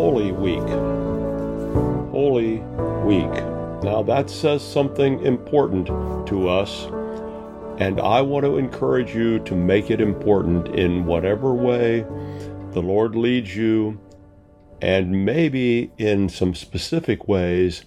[0.00, 0.66] Holy Week.
[2.10, 2.56] Holy
[3.04, 3.44] Week.
[3.82, 5.88] Now, that says something important
[6.26, 6.86] to us,
[7.76, 12.06] and I want to encourage you to make it important in whatever way
[12.70, 14.00] the Lord leads you,
[14.80, 17.84] and maybe in some specific ways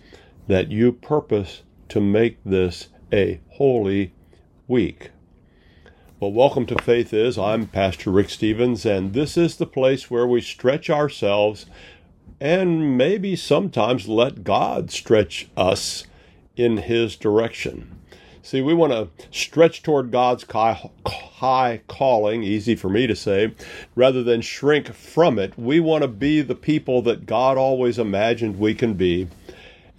[0.48, 4.14] that you purpose to make this a holy
[4.67, 5.09] week.
[6.20, 7.38] Well, welcome to Faith Is.
[7.38, 11.66] I'm Pastor Rick Stevens, and this is the place where we stretch ourselves
[12.44, 16.03] and maybe sometimes let God stretch us
[16.58, 17.97] in His direction.
[18.41, 23.53] See, we want to stretch toward God's high calling, easy for me to say,
[23.95, 25.58] rather than shrink from it.
[25.58, 29.30] We want to be the people that God always imagined we can be,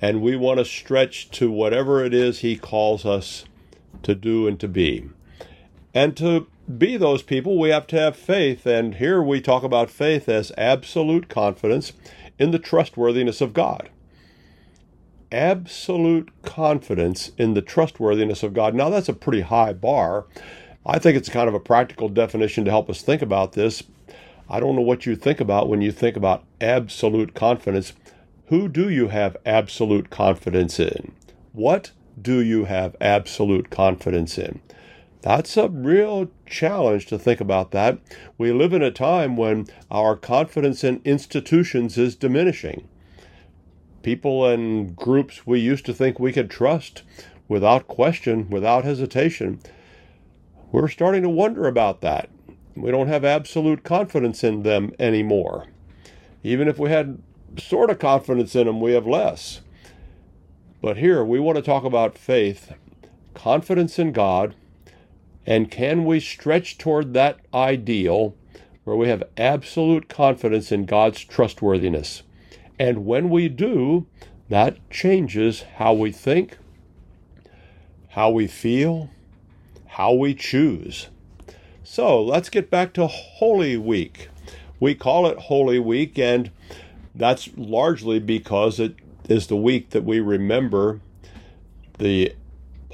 [0.02, 3.46] and we want to stretch to whatever it is He calls us
[4.02, 5.08] to do and to be.
[5.94, 8.66] And to be those people, we have to have faith.
[8.66, 11.94] And here we talk about faith as absolute confidence
[12.38, 13.90] in the trustworthiness of God.
[15.32, 18.74] Absolute confidence in the trustworthiness of God.
[18.74, 20.27] Now, that's a pretty high bar.
[20.86, 23.82] I think it's kind of a practical definition to help us think about this.
[24.48, 27.94] I don't know what you think about when you think about absolute confidence.
[28.48, 31.12] Who do you have absolute confidence in?
[31.52, 34.60] What do you have absolute confidence in?
[35.25, 37.98] That's a real challenge to think about that.
[38.36, 42.86] We live in a time when our confidence in institutions is diminishing.
[44.02, 47.05] People and groups we used to think we could trust
[47.48, 49.61] without question, without hesitation,
[50.70, 52.29] we're starting to wonder about that.
[52.77, 55.68] We don't have absolute confidence in them anymore.
[56.42, 57.23] Even if we had
[57.57, 59.63] sort of confidence in them, we have less.
[60.83, 62.74] But here we want to talk about faith,
[63.33, 64.55] confidence in God
[65.46, 68.34] and can we stretch toward that ideal
[68.84, 72.22] where we have absolute confidence in God's trustworthiness?
[72.78, 74.06] And when we do,
[74.48, 76.58] that changes how we think,
[78.10, 79.10] how we feel,
[79.86, 81.08] how we choose.
[81.83, 84.28] So let's get back to Holy Week.
[84.80, 86.50] We call it Holy Week, and
[87.14, 88.96] that's largely because it
[89.28, 91.00] is the week that we remember
[91.98, 92.34] the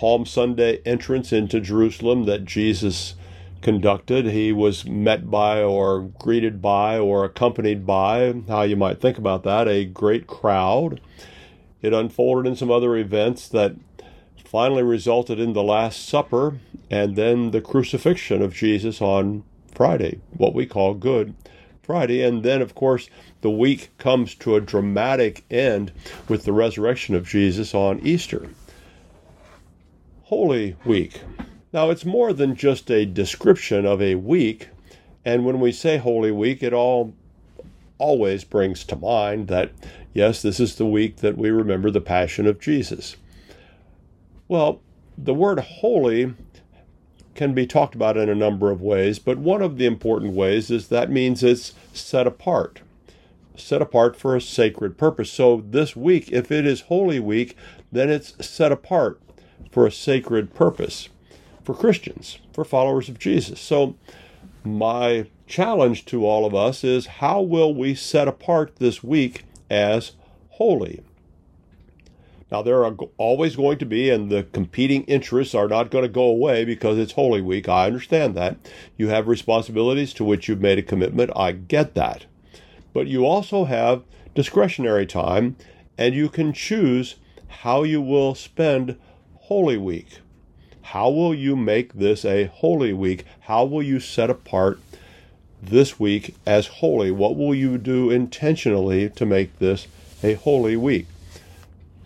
[0.00, 3.16] Palm Sunday entrance into Jerusalem that Jesus
[3.60, 4.24] conducted.
[4.24, 9.42] He was met by, or greeted by, or accompanied by, how you might think about
[9.42, 11.02] that, a great crowd.
[11.82, 13.76] It unfolded in some other events that
[14.42, 16.58] finally resulted in the Last Supper
[16.90, 21.34] and then the crucifixion of Jesus on Friday, what we call Good
[21.82, 22.22] Friday.
[22.22, 23.10] And then, of course,
[23.42, 25.92] the week comes to a dramatic end
[26.26, 28.48] with the resurrection of Jesus on Easter.
[30.30, 31.22] Holy Week.
[31.72, 34.68] Now, it's more than just a description of a week,
[35.24, 37.14] and when we say Holy Week, it all
[37.98, 39.72] always brings to mind that,
[40.14, 43.16] yes, this is the week that we remember the Passion of Jesus.
[44.46, 44.80] Well,
[45.18, 46.34] the word holy
[47.34, 50.70] can be talked about in a number of ways, but one of the important ways
[50.70, 52.82] is that means it's set apart.
[53.56, 55.32] Set apart for a sacred purpose.
[55.32, 57.56] So, this week, if it is Holy Week,
[57.90, 59.20] then it's set apart
[59.70, 61.08] for a sacred purpose
[61.64, 63.60] for Christians, for followers of Jesus.
[63.60, 63.96] So,
[64.64, 70.12] my challenge to all of us is how will we set apart this week as
[70.50, 71.02] holy?
[72.50, 76.08] Now, there are always going to be, and the competing interests are not going to
[76.08, 77.68] go away because it's Holy Week.
[77.68, 78.56] I understand that.
[78.96, 81.30] You have responsibilities to which you've made a commitment.
[81.36, 82.26] I get that.
[82.92, 84.02] But you also have
[84.34, 85.56] discretionary time,
[85.96, 87.16] and you can choose
[87.46, 88.98] how you will spend
[89.50, 90.20] Holy Week.
[90.80, 93.24] How will you make this a holy week?
[93.40, 94.78] How will you set apart
[95.60, 97.10] this week as holy?
[97.10, 99.88] What will you do intentionally to make this
[100.22, 101.08] a holy week?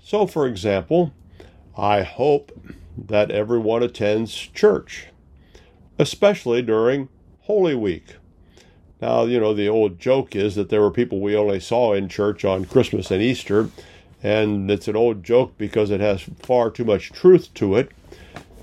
[0.02, 1.12] So, for example,
[1.76, 2.50] I hope
[2.96, 5.08] that everyone attends church,
[5.98, 7.10] especially during
[7.42, 8.16] Holy Week.
[9.02, 12.08] Now, you know, the old joke is that there were people we only saw in
[12.08, 13.68] church on Christmas and Easter,
[14.24, 17.90] and it's an old joke because it has far too much truth to it.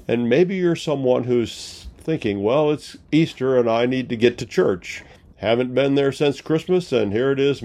[0.08, 4.46] And maybe you're someone who's thinking, well, it's Easter and I need to get to
[4.48, 5.04] church.
[5.38, 7.64] Haven't been there since Christmas, and here it is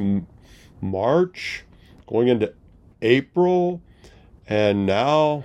[0.81, 1.65] March,
[2.07, 2.53] going into
[3.01, 3.83] April,
[4.47, 5.45] and now,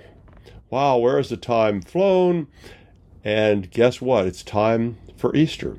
[0.70, 2.48] wow, where has the time flown?
[3.24, 4.26] And guess what?
[4.26, 5.78] It's time for Easter.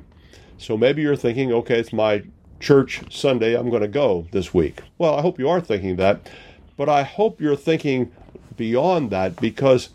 [0.58, 2.24] So maybe you're thinking, okay, it's my
[2.60, 4.80] church Sunday, I'm going to go this week.
[4.98, 6.28] Well, I hope you are thinking that.
[6.76, 8.12] But I hope you're thinking
[8.56, 9.90] beyond that because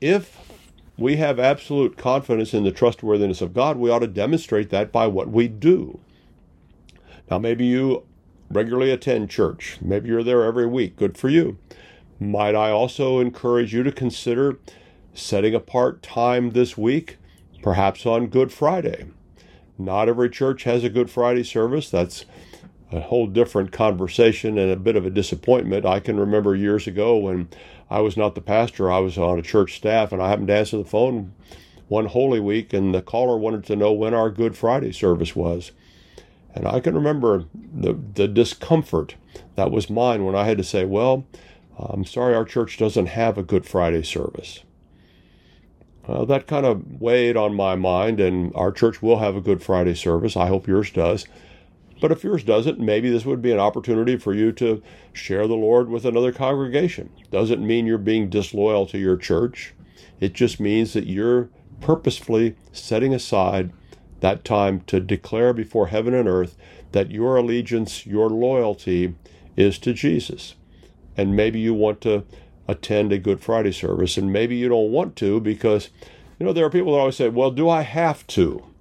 [0.00, 0.38] if
[0.98, 5.06] we have absolute confidence in the trustworthiness of God, we ought to demonstrate that by
[5.06, 6.00] what we do.
[7.30, 8.04] Now, maybe you
[8.50, 9.78] regularly attend church.
[9.80, 10.96] Maybe you're there every week.
[10.96, 11.58] Good for you.
[12.20, 14.58] Might I also encourage you to consider
[15.14, 17.16] setting apart time this week,
[17.62, 19.06] perhaps on Good Friday?
[19.78, 21.90] Not every church has a Good Friday service.
[21.90, 22.26] That's
[22.92, 25.86] a whole different conversation and a bit of a disappointment.
[25.86, 27.48] I can remember years ago when
[27.90, 30.56] I was not the pastor, I was on a church staff, and I happened to
[30.56, 31.34] answer the phone
[31.88, 35.72] one Holy Week, and the caller wanted to know when our Good Friday service was.
[36.54, 39.14] And I can remember the, the discomfort
[39.56, 41.26] that was mine when I had to say, Well,
[41.78, 44.60] I'm sorry our church doesn't have a Good Friday service.
[46.06, 49.62] Well, that kind of weighed on my mind, and our church will have a Good
[49.62, 50.36] Friday service.
[50.36, 51.26] I hope yours does.
[52.02, 54.82] But if yours doesn't, maybe this would be an opportunity for you to
[55.12, 57.10] share the Lord with another congregation.
[57.30, 59.72] Doesn't mean you're being disloyal to your church.
[60.18, 61.48] It just means that you're
[61.80, 63.72] purposefully setting aside
[64.18, 66.56] that time to declare before heaven and earth
[66.90, 69.14] that your allegiance, your loyalty
[69.56, 70.56] is to Jesus.
[71.16, 72.24] And maybe you want to
[72.66, 75.90] attend a Good Friday service, and maybe you don't want to because,
[76.40, 78.71] you know, there are people that always say, well, do I have to?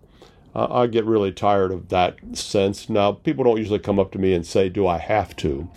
[0.54, 2.90] I get really tired of that sense.
[2.90, 5.70] Now, people don't usually come up to me and say, Do I have to?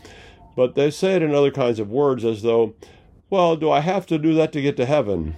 [0.56, 2.74] But they say it in other kinds of words as though,
[3.30, 5.36] Well, do I have to do that to get to heaven?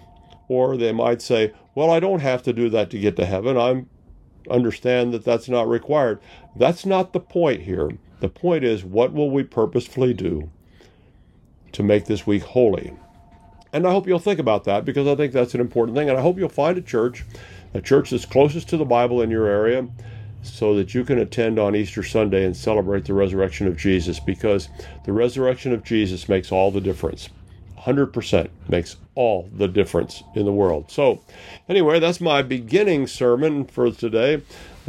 [0.49, 3.59] Or they might say, Well, I don't have to do that to get to heaven.
[3.59, 3.85] I
[4.51, 6.19] understand that that's not required.
[6.55, 7.91] That's not the point here.
[8.21, 10.51] The point is, what will we purposefully do
[11.73, 12.97] to make this week holy?
[13.73, 16.09] And I hope you'll think about that because I think that's an important thing.
[16.09, 17.27] And I hope you'll find a church
[17.75, 19.89] a church that's closest to the Bible in your area
[20.43, 24.69] so that you can attend on Easter Sunday and celebrate the resurrection of Jesus because
[25.05, 27.29] the resurrection of Jesus makes all the difference.
[27.79, 30.91] 100% makes all the difference in the world.
[30.91, 31.23] So,
[31.69, 34.43] anyway, that's my beginning sermon for today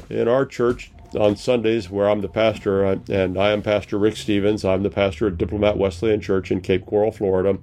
[0.10, 4.18] in our church on Sundays, where I'm the pastor, uh, and I am Pastor Rick
[4.18, 4.66] Stevens.
[4.66, 7.60] I'm the pastor at Diplomat Wesleyan Church in Cape Coral, Florida.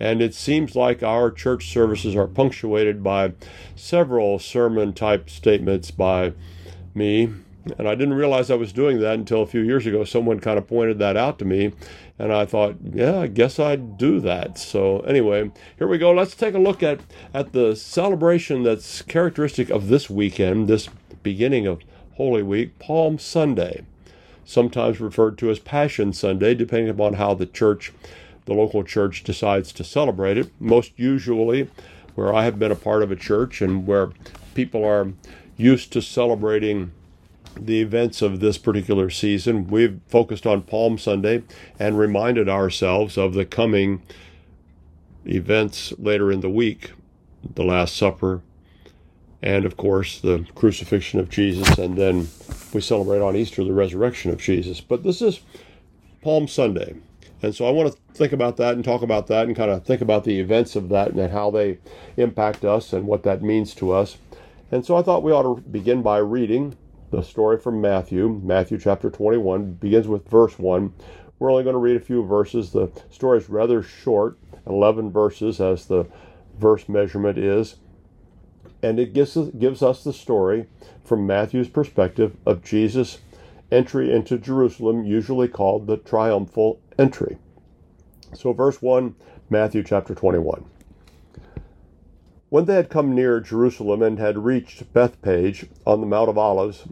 [0.00, 3.32] And it seems like our church services are punctuated by
[3.74, 6.32] several sermon type statements by
[6.94, 7.32] me.
[7.78, 10.04] And I didn't realize I was doing that until a few years ago.
[10.04, 11.72] Someone kind of pointed that out to me.
[12.18, 14.58] And I thought, yeah, I guess I'd do that.
[14.58, 16.10] So, anyway, here we go.
[16.12, 17.00] Let's take a look at,
[17.34, 20.88] at the celebration that's characteristic of this weekend, this
[21.22, 21.80] beginning of
[22.18, 23.84] Holy Week, Palm Sunday,
[24.44, 27.92] sometimes referred to as Passion Sunday, depending upon how the church
[28.44, 30.50] the local church decides to celebrate it.
[30.58, 31.70] Most usually,
[32.16, 34.10] where I have been a part of a church and where
[34.54, 35.12] people are
[35.56, 36.90] used to celebrating
[37.56, 41.44] the events of this particular season, we've focused on Palm Sunday
[41.78, 44.02] and reminded ourselves of the coming
[45.24, 46.92] events later in the week
[47.54, 48.42] the Last Supper,
[49.42, 52.28] and of course the crucifixion of Jesus, and then
[52.72, 54.80] we celebrate on Easter the resurrection of Jesus.
[54.80, 55.40] But this is
[56.22, 56.96] Palm Sunday.
[57.40, 59.84] And so I want to think about that and talk about that and kind of
[59.84, 61.78] think about the events of that and how they
[62.16, 64.18] impact us and what that means to us.
[64.72, 66.76] And so I thought we ought to begin by reading
[67.10, 68.40] the story from Matthew.
[68.42, 70.92] Matthew chapter 21 begins with verse 1.
[71.38, 72.72] We're only going to read a few verses.
[72.72, 76.06] The story is rather short, 11 verses as the
[76.58, 77.76] verse measurement is.
[78.82, 80.66] And it gives us, gives us the story
[81.04, 83.18] from Matthew's perspective of Jesus'
[83.70, 87.38] entry into Jerusalem, usually called the triumphal entry.
[88.34, 89.14] So, verse 1,
[89.50, 90.64] Matthew chapter 21.
[92.50, 96.84] When they had come near Jerusalem and had reached Bethphage on the Mount of Olives,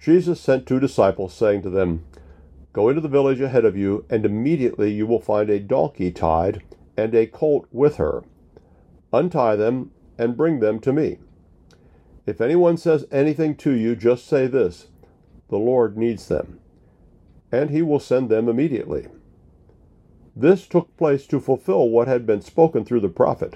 [0.00, 2.04] Jesus sent two disciples, saying to them,
[2.72, 6.62] Go into the village ahead of you, and immediately you will find a donkey tied
[6.96, 8.22] and a colt with her.
[9.12, 11.18] Untie them and bring them to me.
[12.28, 14.88] If anyone says anything to you, just say this
[15.48, 16.60] The Lord needs them,
[17.50, 19.06] and he will send them immediately.
[20.36, 23.54] This took place to fulfill what had been spoken through the prophet.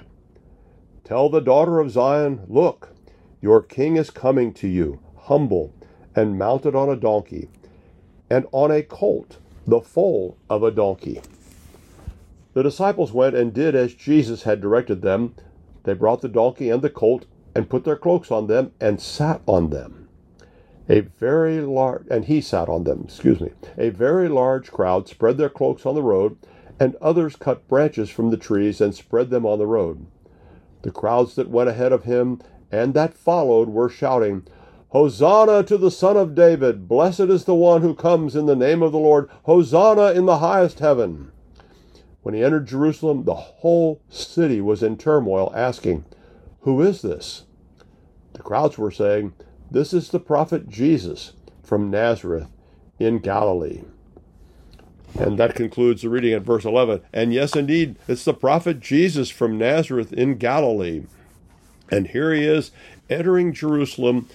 [1.03, 2.95] Tell the daughter of Zion, Look,
[3.41, 5.71] your king is coming to you, humble
[6.15, 7.49] and mounted on a donkey,
[8.27, 9.37] and on a colt,
[9.67, 11.21] the foal of a donkey.
[12.53, 15.35] The disciples went and did as Jesus had directed them.
[15.83, 19.41] They brought the donkey and the colt and put their cloaks on them and sat
[19.47, 20.07] on them.
[20.89, 23.51] A very large, and he sat on them, excuse me.
[23.77, 26.37] A very large crowd spread their cloaks on the road
[26.79, 30.05] and others cut branches from the trees and spread them on the road.
[30.81, 32.41] The crowds that went ahead of him
[32.71, 34.45] and that followed were shouting,
[34.89, 36.87] Hosanna to the Son of David!
[36.87, 39.29] Blessed is the one who comes in the name of the Lord!
[39.43, 41.31] Hosanna in the highest heaven!
[42.21, 46.05] When he entered Jerusalem, the whole city was in turmoil, asking,
[46.63, 47.43] Who is this?
[48.33, 49.33] The crowds were saying,
[49.69, 52.47] This is the prophet Jesus from Nazareth
[52.99, 53.81] in Galilee.
[55.19, 57.01] And that concludes the reading at verse 11.
[57.13, 61.03] And yes, indeed, it's the prophet Jesus from Nazareth in Galilee.
[61.91, 62.71] And here he is
[63.09, 64.27] entering Jerusalem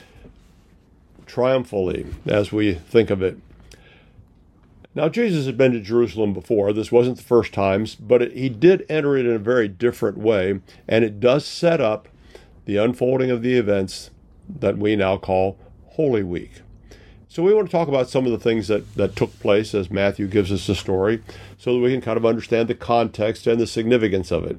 [1.27, 3.39] triumphally, as we think of it.
[4.95, 6.73] Now, Jesus had been to Jerusalem before.
[6.73, 10.19] This wasn't the first times, but it, he did enter it in a very different
[10.19, 12.09] way, and it does set up
[12.69, 14.11] the unfolding of the events
[14.47, 15.57] that we now call
[15.93, 16.61] Holy Week.
[17.27, 19.91] So we want to talk about some of the things that, that took place as
[19.91, 21.23] Matthew gives us the story
[21.57, 24.59] so that we can kind of understand the context and the significance of it.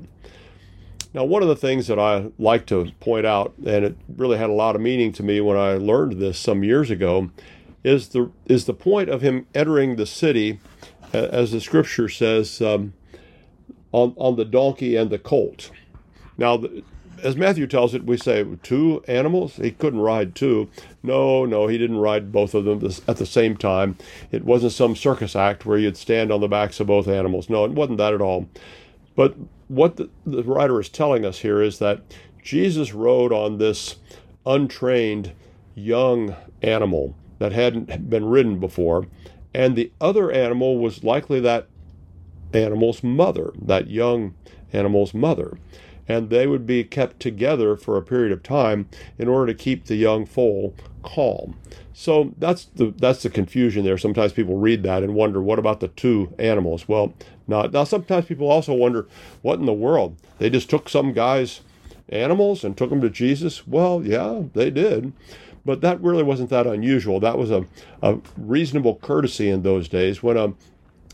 [1.13, 4.49] Now, one of the things that I like to point out, and it really had
[4.49, 7.29] a lot of meaning to me when I learned this some years ago,
[7.83, 10.59] is the is the point of him entering the city,
[11.13, 12.93] as the scripture says, um,
[13.91, 15.69] on on the donkey and the colt.
[16.39, 16.59] Now,
[17.23, 19.55] as Matthew tells it, we say two animals.
[19.55, 20.69] He couldn't ride two.
[21.03, 23.97] No, no, he didn't ride both of them at the same time.
[24.31, 27.49] It wasn't some circus act where you'd stand on the backs of both animals.
[27.49, 28.47] No, it wasn't that at all.
[29.15, 29.35] But
[29.67, 32.01] what the, the writer is telling us here is that
[32.43, 33.97] Jesus rode on this
[34.45, 35.33] untrained
[35.75, 39.07] young animal that hadn't been ridden before,
[39.53, 41.67] and the other animal was likely that
[42.53, 44.33] animal's mother, that young
[44.73, 45.57] animal's mother
[46.09, 48.89] and they would be kept together for a period of time
[49.19, 50.73] in order to keep the young foal
[51.03, 51.55] calm.
[51.93, 53.97] So that's the that's the confusion there.
[53.97, 56.87] Sometimes people read that and wonder what about the two animals?
[56.87, 57.13] Well,
[57.47, 57.83] not now.
[57.83, 59.07] Sometimes people also wonder
[59.41, 61.61] what in the world they just took some guy's
[62.09, 63.67] animals and took them to Jesus.
[63.67, 65.13] Well, yeah, they did.
[65.65, 67.19] But that really wasn't that unusual.
[67.19, 67.65] That was a,
[68.01, 70.53] a reasonable courtesy in those days when a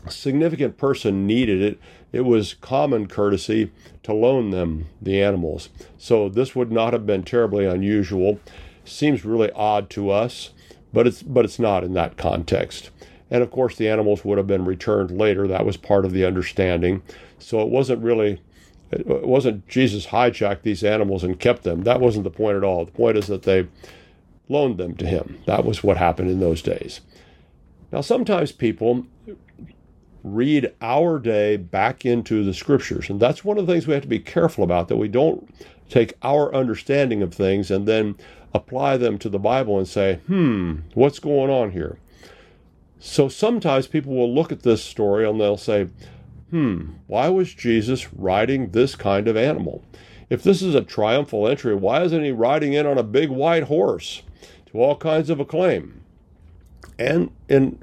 [0.08, 1.80] significant person needed it
[2.16, 3.70] it was common courtesy
[4.02, 5.68] to loan them the animals.
[5.98, 8.40] So this would not have been terribly unusual.
[8.84, 10.50] Seems really odd to us,
[10.92, 12.90] but it's but it's not in that context.
[13.30, 15.46] And of course the animals would have been returned later.
[15.46, 17.02] That was part of the understanding.
[17.38, 18.40] So it wasn't really
[18.90, 21.82] it wasn't Jesus hijacked these animals and kept them.
[21.82, 22.86] That wasn't the point at all.
[22.86, 23.68] The point is that they
[24.48, 25.38] loaned them to him.
[25.44, 27.00] That was what happened in those days.
[27.92, 29.06] Now, sometimes people
[30.26, 33.08] read our day back into the scriptures.
[33.08, 35.48] And that's one of the things we have to be careful about that we don't
[35.88, 38.16] take our understanding of things and then
[38.52, 41.98] apply them to the Bible and say, hmm, what's going on here?
[42.98, 45.88] So sometimes people will look at this story and they'll say,
[46.50, 49.84] hmm, why was Jesus riding this kind of animal?
[50.28, 53.64] If this is a triumphal entry, why isn't he riding in on a big white
[53.64, 54.22] horse
[54.72, 56.02] to all kinds of acclaim?
[56.98, 57.80] And in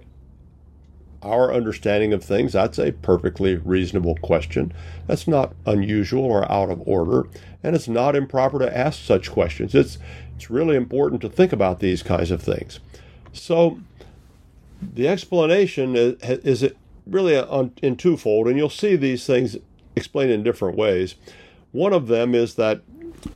[1.23, 4.73] our understanding of things, that's a perfectly reasonable question.
[5.07, 7.27] That's not unusual or out of order,
[7.63, 9.73] and it's not improper to ask such questions.
[9.73, 9.97] It's
[10.35, 12.79] it's really important to think about these kinds of things.
[13.31, 13.79] So,
[14.81, 17.35] the explanation is, is it really
[17.81, 19.57] in twofold, and you'll see these things
[19.95, 21.15] explained in different ways.
[21.71, 22.81] One of them is that,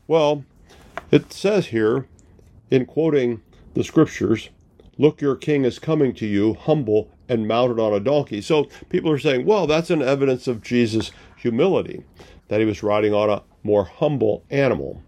[0.08, 0.44] well,
[1.12, 2.08] it says here,
[2.70, 3.42] in quoting
[3.74, 4.50] the scriptures,
[5.00, 8.42] Look, your king is coming to you, humble and mounted on a donkey.
[8.42, 12.04] So people are saying, well, that's an evidence of Jesus' humility,
[12.48, 15.02] that he was riding on a more humble animal.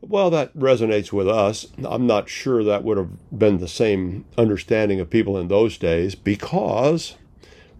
[0.00, 1.66] Well, that resonates with us.
[1.84, 6.14] I'm not sure that would have been the same understanding of people in those days
[6.14, 7.16] because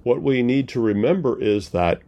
[0.02, 2.02] what we need to remember is that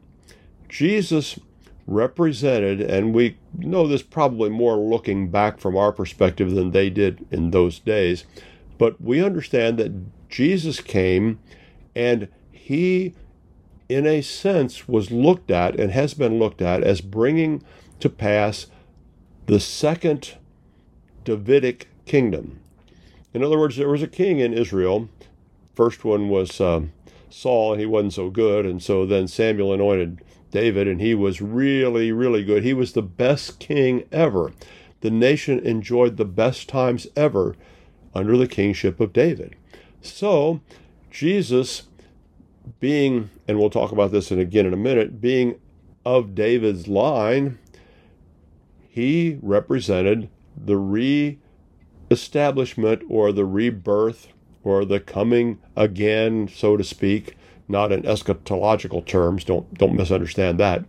[0.68, 1.38] Jesus
[1.86, 7.26] represented, and we know this probably more looking back from our perspective than they did
[7.30, 8.24] in those days,
[8.78, 9.92] but we understand that
[10.30, 11.40] Jesus came
[11.94, 13.14] and he,
[13.88, 17.62] in a sense, was looked at and has been looked at as bringing
[17.98, 18.66] to pass
[19.46, 20.36] the second
[21.24, 22.60] Davidic kingdom.
[23.34, 25.08] In other words, there was a king in Israel.
[25.74, 26.82] First one was uh,
[27.28, 28.64] Saul, and he wasn't so good.
[28.64, 32.62] And so then Samuel anointed David, and he was really, really good.
[32.62, 34.52] He was the best king ever.
[35.00, 37.56] The nation enjoyed the best times ever
[38.14, 39.56] under the kingship of David.
[40.02, 40.60] So,
[41.10, 41.84] Jesus,
[42.78, 45.60] being, and we'll talk about this again in a minute, being
[46.04, 47.58] of David's line,
[48.88, 51.38] he represented the re
[52.10, 54.28] establishment or the rebirth
[54.64, 57.36] or the coming again, so to speak,
[57.68, 60.84] not in eschatological terms, don't, don't misunderstand that.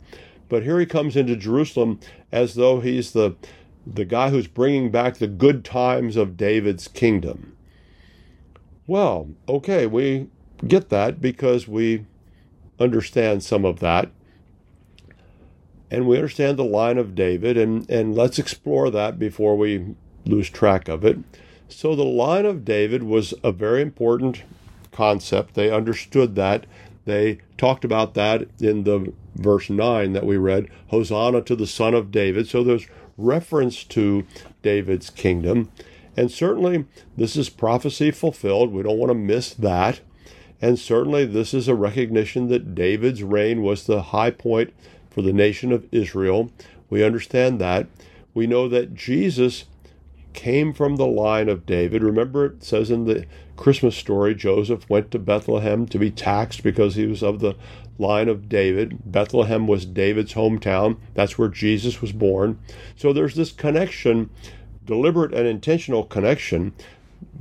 [0.50, 2.00] But here he comes into Jerusalem
[2.32, 3.36] as though he's the,
[3.86, 7.56] the guy who's bringing back the good times of David's kingdom.
[8.88, 10.27] Well, okay, we
[10.67, 12.05] get that because we
[12.79, 14.11] understand some of that.
[15.89, 19.95] And we understand the line of David, and, and let's explore that before we
[20.25, 21.19] lose track of it.
[21.67, 24.43] So the line of David was a very important
[24.91, 25.53] concept.
[25.53, 26.65] They understood that.
[27.05, 31.93] They talked about that in the verse 9 that we read Hosanna to the Son
[31.93, 32.47] of David.
[32.47, 34.25] So there's reference to
[34.61, 35.71] David's kingdom.
[36.18, 38.72] And certainly, this is prophecy fulfilled.
[38.72, 40.01] We don't want to miss that.
[40.62, 44.74] And certainly, this is a recognition that David's reign was the high point
[45.10, 46.51] for the nation of Israel.
[46.89, 47.88] We understand that.
[48.34, 49.65] We know that Jesus
[50.34, 52.03] came from the line of David.
[52.03, 53.25] Remember, it says in the
[53.58, 57.56] Christmas story Joseph went to Bethlehem to be taxed because he was of the
[58.00, 59.00] line of David.
[59.06, 60.98] Bethlehem was David's hometown.
[61.13, 62.60] That's where Jesus was born.
[62.96, 64.30] So there's this connection,
[64.85, 66.73] deliberate and intentional connection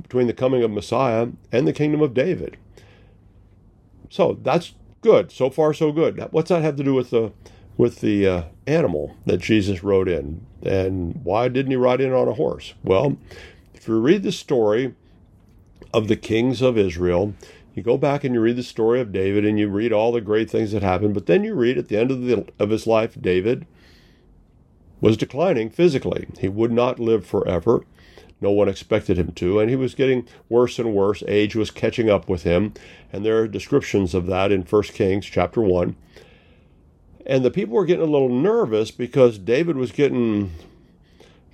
[0.01, 2.57] between the coming of Messiah and the kingdom of David.
[4.09, 5.31] So that's good.
[5.31, 6.19] So far, so good.
[6.31, 7.31] What's that have to do with the
[7.77, 10.45] with the uh, animal that Jesus rode in?
[10.63, 12.73] And why didn't he ride in on a horse?
[12.83, 13.17] Well,
[13.73, 14.93] if you read the story
[15.93, 17.33] of the kings of Israel,
[17.73, 20.21] you go back and you read the story of David and you read all the
[20.21, 22.85] great things that happened, but then you read at the end of, the, of his
[22.85, 23.65] life, David
[25.01, 26.27] was declining physically.
[26.39, 27.83] He would not live forever.
[28.39, 31.21] No one expected him to, and he was getting worse and worse.
[31.27, 32.73] Age was catching up with him,
[33.11, 35.95] and there are descriptions of that in 1 Kings chapter 1.
[37.25, 40.51] And the people were getting a little nervous because David was getting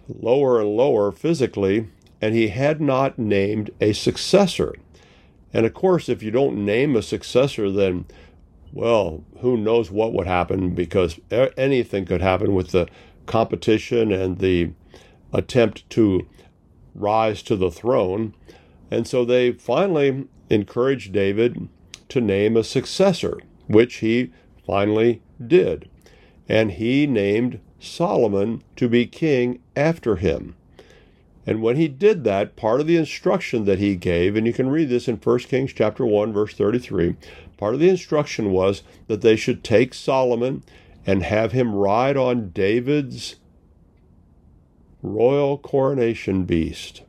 [0.07, 1.89] lower and lower physically,
[2.21, 4.73] and he had not named a successor.
[5.53, 8.05] And of course, if you don't name a successor, then,
[8.71, 12.87] well, who knows what would happen because anything could happen with the
[13.27, 14.71] competition and the
[15.33, 16.27] attempt to
[16.95, 18.33] rise to the throne.
[18.89, 21.67] And so they finally encouraged David
[22.09, 24.31] to name a successor, which he
[24.65, 25.89] finally did.
[26.49, 30.55] And he named Solomon to be king after him.
[31.45, 34.69] And when he did that, part of the instruction that he gave, and you can
[34.69, 37.15] read this in 1 Kings chapter 1 verse 33,
[37.55, 40.63] part of the instruction was that they should take Solomon
[41.07, 43.37] and have him ride on David's
[45.01, 47.01] royal coronation beast.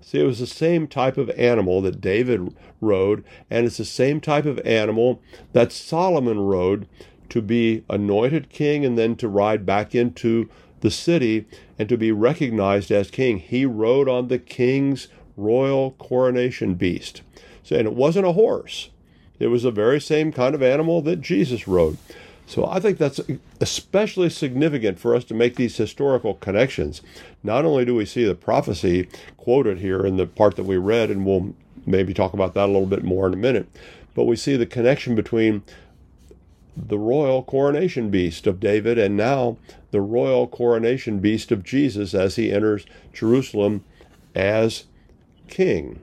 [0.00, 4.20] See, it was the same type of animal that David rode, and it's the same
[4.20, 5.20] type of animal
[5.52, 6.88] that Solomon rode
[7.28, 10.48] to be anointed king and then to ride back into
[10.80, 11.46] the city
[11.78, 13.38] and to be recognized as king.
[13.38, 17.22] He rode on the king's royal coronation beast.
[17.62, 18.90] So, and it wasn't a horse,
[19.38, 21.98] it was the very same kind of animal that Jesus rode.
[22.52, 23.18] So I think that's
[23.62, 27.00] especially significant for us to make these historical connections.
[27.42, 31.10] Not only do we see the prophecy quoted here in the part that we read,
[31.10, 31.54] and we'll
[31.86, 33.68] maybe talk about that a little bit more in a minute,
[34.14, 35.62] but we see the connection between
[36.76, 39.56] the royal coronation beast of David and now
[39.90, 42.84] the royal coronation beast of Jesus as he enters
[43.14, 43.82] Jerusalem
[44.34, 44.84] as
[45.48, 46.02] king,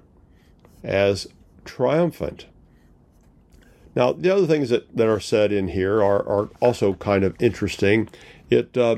[0.84, 1.28] as
[1.64, 2.48] triumphant.
[3.96, 7.36] Now, the other things that, that are said in here are, are also kind of
[7.42, 8.10] interesting.
[8.50, 8.98] It, uh,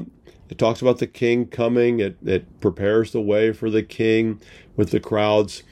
[0.50, 4.42] it talks about the king coming, it, it prepares the way for the king
[4.76, 5.64] with the crowds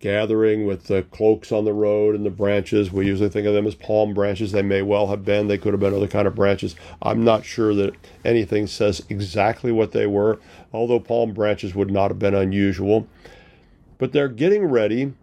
[0.00, 2.92] gathering with the cloaks on the road and the branches.
[2.92, 4.52] We usually think of them as palm branches.
[4.52, 5.48] They may well have been.
[5.48, 6.74] They could have been other kind of branches.
[7.02, 7.94] I'm not sure that
[8.24, 10.38] anything says exactly what they were,
[10.72, 13.06] although palm branches would not have been unusual.
[13.98, 15.14] But they're getting ready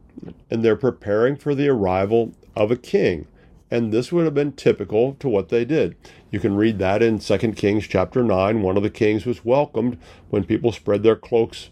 [0.50, 3.28] and they're preparing for the arrival of a king.
[3.72, 5.96] And this would have been typical to what they did.
[6.32, 8.62] You can read that in 2 Kings chapter 9.
[8.62, 9.98] One of the kings was welcomed
[10.30, 11.70] when people spread their cloaks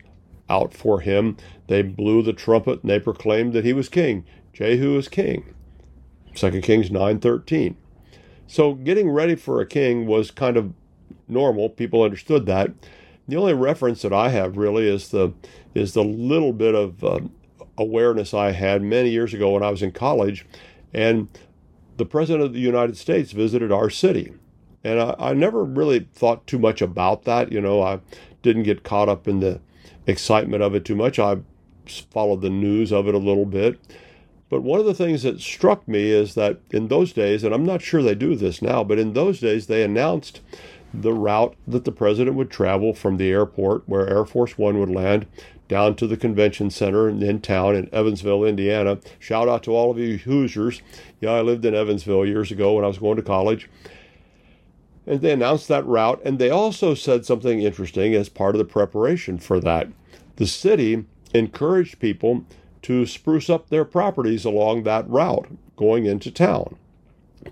[0.50, 1.38] out for him.
[1.68, 4.26] They blew the trumpet and they proclaimed that he was king.
[4.54, 5.54] Jehu is king.
[6.36, 7.76] 2 Kings 9:13.
[8.48, 10.74] So getting ready for a king was kind of
[11.28, 11.70] normal.
[11.70, 12.72] People understood that.
[13.28, 15.34] The only reference that I have really is the
[15.74, 17.22] is the little bit of uh,
[17.78, 20.46] awareness I had many years ago when I was in college,
[20.94, 21.28] and
[21.98, 24.34] the president of the United States visited our city,
[24.84, 27.52] and I, I never really thought too much about that.
[27.52, 28.00] You know, I
[28.42, 29.60] didn't get caught up in the
[30.06, 31.20] excitement of it too much.
[31.20, 31.38] I
[32.12, 33.80] followed the news of it a little bit.
[34.50, 37.66] But one of the things that struck me is that in those days, and I'm
[37.66, 40.42] not sure they do this now, but in those days they announced
[40.94, 44.92] the route that the president would travel from the airport where Air Force One would
[44.92, 45.26] land
[45.68, 49.00] down to the convention center in town in Evansville, Indiana.
[49.20, 50.82] Shout out to all of you Hoosiers.
[51.22, 53.70] Yeah, I lived in Evansville years ago when I was going to college.
[55.06, 58.66] And they announced that route, and they also said something interesting as part of the
[58.66, 59.90] preparation for that.
[60.38, 62.46] The city encouraged people
[62.84, 66.78] to spruce up their properties along that route going into town.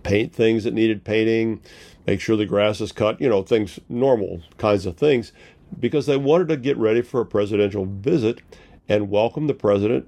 [0.03, 1.61] Paint things that needed painting,
[2.07, 5.33] make sure the grass is cut, you know, things, normal kinds of things,
[5.79, 8.41] because they wanted to get ready for a presidential visit.
[8.89, 10.07] and welcome the president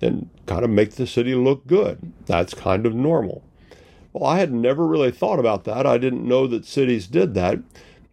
[0.00, 2.12] and kind of make the city look good.
[2.26, 3.44] That's kind of normal.
[4.12, 5.86] Well, I had never really thought about that.
[5.86, 7.60] I didn't know that cities did that,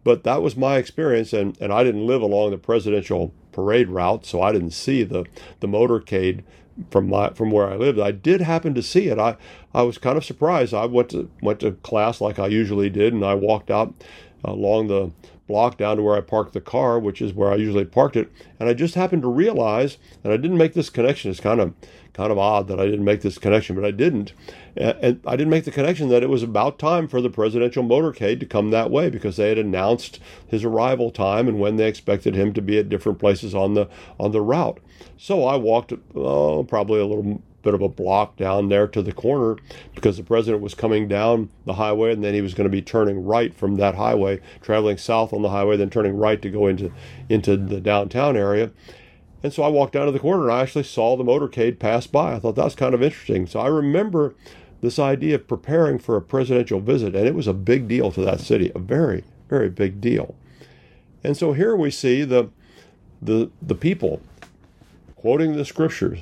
[0.04, 4.26] but that was my experience, and, and I didn't live along the presidential parade route,
[4.26, 5.24] so I didn't see the,
[5.60, 6.42] the motorcade
[6.90, 7.98] from my from where I lived.
[7.98, 9.18] I did happen to see it.
[9.18, 9.36] I
[9.74, 10.72] I was kind of surprised.
[10.72, 13.92] I went to went to class like I usually did, and I walked out
[14.44, 15.12] along the
[15.46, 18.30] block down to where I parked the car, which is where I usually parked it.
[18.58, 21.30] And I just happened to realize, and I didn't make this connection.
[21.30, 21.74] It's kind of
[22.12, 24.32] kind of odd that I didn't make this connection, but I didn't.
[24.76, 28.38] And I didn't make the connection that it was about time for the presidential motorcade
[28.40, 32.34] to come that way because they had announced his arrival time and when they expected
[32.34, 33.88] him to be at different places on the
[34.20, 34.78] on the route.
[35.16, 39.12] So I walked oh, probably a little bit of a block down there to the
[39.12, 39.56] corner
[39.94, 42.82] because the president was coming down the highway and then he was going to be
[42.82, 46.66] turning right from that highway, traveling south on the highway, then turning right to go
[46.66, 46.92] into
[47.28, 48.70] into the downtown area.
[49.42, 52.06] And so I walked down to the corner and I actually saw the motorcade pass
[52.06, 52.34] by.
[52.34, 53.46] I thought that was kind of interesting.
[53.46, 54.34] So I remember
[54.80, 58.20] this idea of preparing for a presidential visit, and it was a big deal to
[58.22, 60.34] that city, a very, very big deal.
[61.24, 62.50] And so here we see the
[63.20, 64.20] the the people
[65.16, 66.20] quoting the scriptures,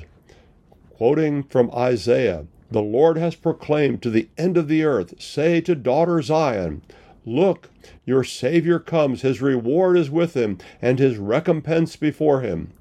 [1.01, 5.73] quoting from Isaiah, the Lord has proclaimed to the end of the earth, say to
[5.73, 6.83] daughter Zion,
[7.25, 7.71] Look,
[8.05, 12.73] your Savior comes, his reward is with him, and his recompense before him.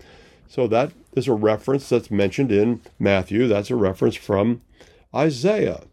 [0.48, 3.48] So that is a reference that's mentioned in Matthew.
[3.48, 4.60] That's a reference from
[5.14, 5.84] Isaiah.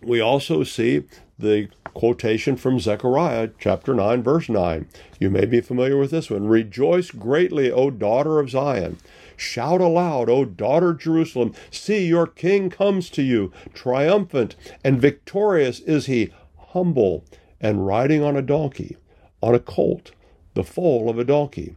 [0.00, 1.04] We also see
[1.38, 4.88] the quotation from Zechariah chapter 9, verse 9.
[5.20, 6.48] You may be familiar with this one.
[6.48, 8.96] Rejoice greatly, O daughter of Zion.
[9.42, 11.52] Shout aloud, O daughter Jerusalem.
[11.70, 13.52] See, your king comes to you.
[13.74, 16.32] Triumphant and victorious is he,
[16.68, 17.24] humble
[17.60, 18.96] and riding on a donkey,
[19.42, 20.12] on a colt,
[20.54, 21.74] the foal of a donkey.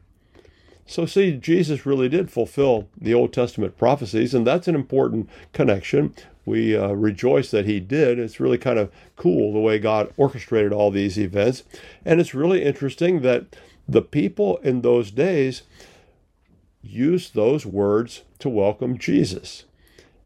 [0.85, 6.13] So, see, Jesus really did fulfill the Old Testament prophecies, and that's an important connection.
[6.45, 8.19] We uh, rejoice that he did.
[8.19, 11.63] It's really kind of cool the way God orchestrated all these events.
[12.05, 13.55] And it's really interesting that
[13.87, 15.63] the people in those days
[16.85, 19.65] used those words to welcome Jesus.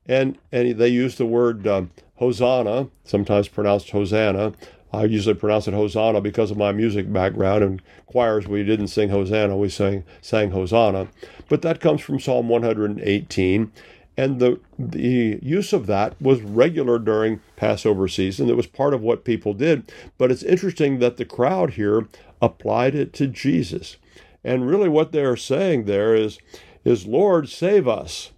[0.05, 4.53] And, and they used the word um, Hosanna, sometimes pronounced Hosanna.
[4.91, 7.63] I usually pronounce it Hosanna because of my music background.
[7.63, 11.07] In choirs, we didn't sing Hosanna, we sang, sang Hosanna.
[11.47, 13.71] But that comes from Psalm 118.
[14.17, 18.49] And the, the use of that was regular during Passover season.
[18.49, 19.91] It was part of what people did.
[20.17, 22.07] But it's interesting that the crowd here
[22.41, 23.97] applied it to Jesus.
[24.49, 26.39] And really, what they're saying there is,
[26.83, 28.31] is Lord, save us.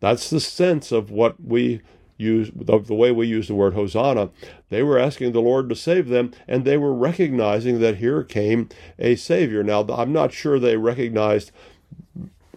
[0.00, 1.82] That's the sense of what we
[2.16, 4.30] use, of the way we use the word Hosanna.
[4.70, 8.70] They were asking the Lord to save them, and they were recognizing that here came
[8.98, 9.62] a Savior.
[9.62, 11.52] Now, I'm not sure they recognized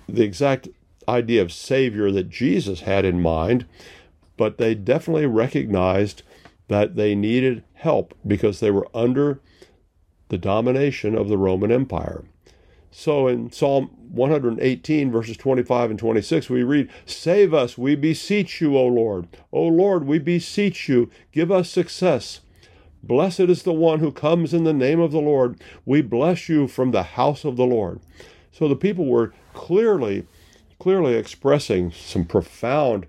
[0.07, 0.69] the exact
[1.05, 3.65] idea of Savior that Jesus had in mind,
[4.37, 6.23] but they definitely recognized
[6.69, 9.41] that they needed help because they were under
[10.29, 12.23] the domination of the Roman Empire.
[12.95, 18.77] So in Psalm 118, verses 25 and 26, we read, Save us, we beseech you,
[18.77, 19.27] O Lord.
[19.51, 22.41] O Lord, we beseech you, give us success.
[23.01, 25.59] Blessed is the one who comes in the name of the Lord.
[25.85, 27.99] We bless you from the house of the Lord.
[28.51, 30.27] So the people were clearly,
[30.77, 33.07] clearly expressing some profound,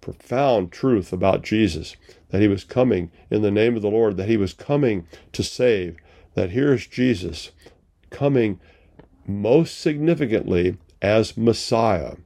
[0.00, 1.94] profound truth about Jesus
[2.30, 5.42] that he was coming in the name of the Lord, that he was coming to
[5.42, 5.98] save,
[6.34, 7.50] that here's Jesus
[8.10, 8.58] coming
[9.28, 12.16] most significantly as Messiah.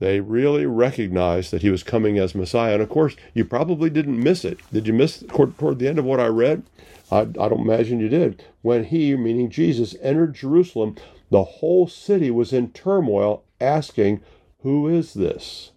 [0.00, 2.74] They really recognized that he was coming as Messiah.
[2.74, 4.58] And of course, you probably didn't miss it.
[4.72, 6.62] Did you miss toward, toward the end of what I read?
[7.10, 8.44] I, I don't imagine you did.
[8.62, 10.96] When he, meaning Jesus, entered Jerusalem,
[11.30, 14.20] the whole city was in turmoil, asking,
[14.62, 15.72] Who is this?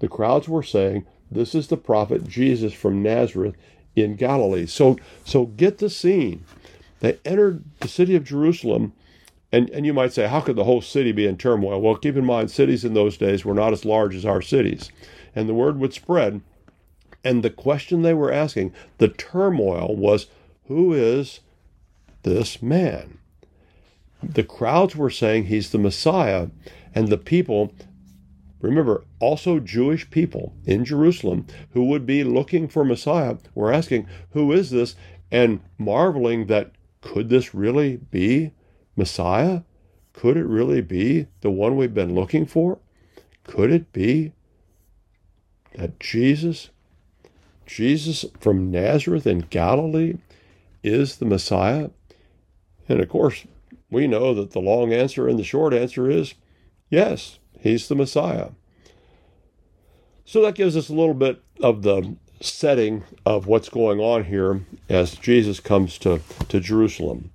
[0.00, 3.54] The crowds were saying, This is the prophet Jesus from Nazareth
[3.96, 4.66] in Galilee.
[4.66, 6.44] So, so get the scene.
[7.00, 8.92] They entered the city of Jerusalem
[9.54, 11.80] and, and you might say, how could the whole city be in turmoil?
[11.80, 14.90] Well, keep in mind, cities in those days were not as large as our cities.
[15.32, 16.40] And the word would spread.
[17.22, 20.26] And the question they were asking, the turmoil was,
[20.66, 21.38] who is
[22.24, 23.18] this man?
[24.24, 26.48] The crowds were saying he's the Messiah.
[26.92, 27.72] And the people,
[28.60, 34.50] remember, also Jewish people in Jerusalem who would be looking for Messiah were asking, who
[34.50, 34.96] is this?
[35.30, 38.50] And marveling that could this really be
[38.96, 39.62] Messiah?
[40.12, 42.78] Could it really be the one we've been looking for?
[43.42, 44.32] Could it be
[45.74, 46.70] that Jesus,
[47.66, 50.18] Jesus from Nazareth in Galilee,
[50.82, 51.90] is the Messiah?
[52.88, 53.44] And of course,
[53.90, 56.34] we know that the long answer and the short answer is
[56.90, 58.50] Yes, he's the Messiah.
[60.24, 64.64] So that gives us a little bit of the setting of what's going on here
[64.88, 67.30] as Jesus comes to, to Jerusalem.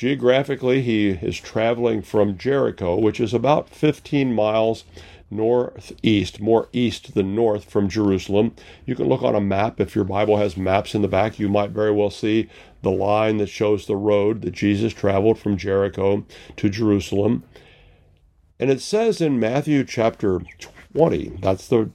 [0.00, 4.84] Geographically, he is traveling from Jericho, which is about 15 miles
[5.30, 8.54] northeast, more east than north from Jerusalem.
[8.86, 9.78] You can look on a map.
[9.78, 12.48] If your Bible has maps in the back, you might very well see
[12.80, 16.24] the line that shows the road that Jesus traveled from Jericho
[16.56, 17.44] to Jerusalem.
[18.58, 20.40] And it says in Matthew chapter
[20.94, 21.90] 20, that's the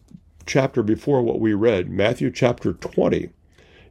[0.45, 3.31] chapter before what we read, Matthew chapter 20,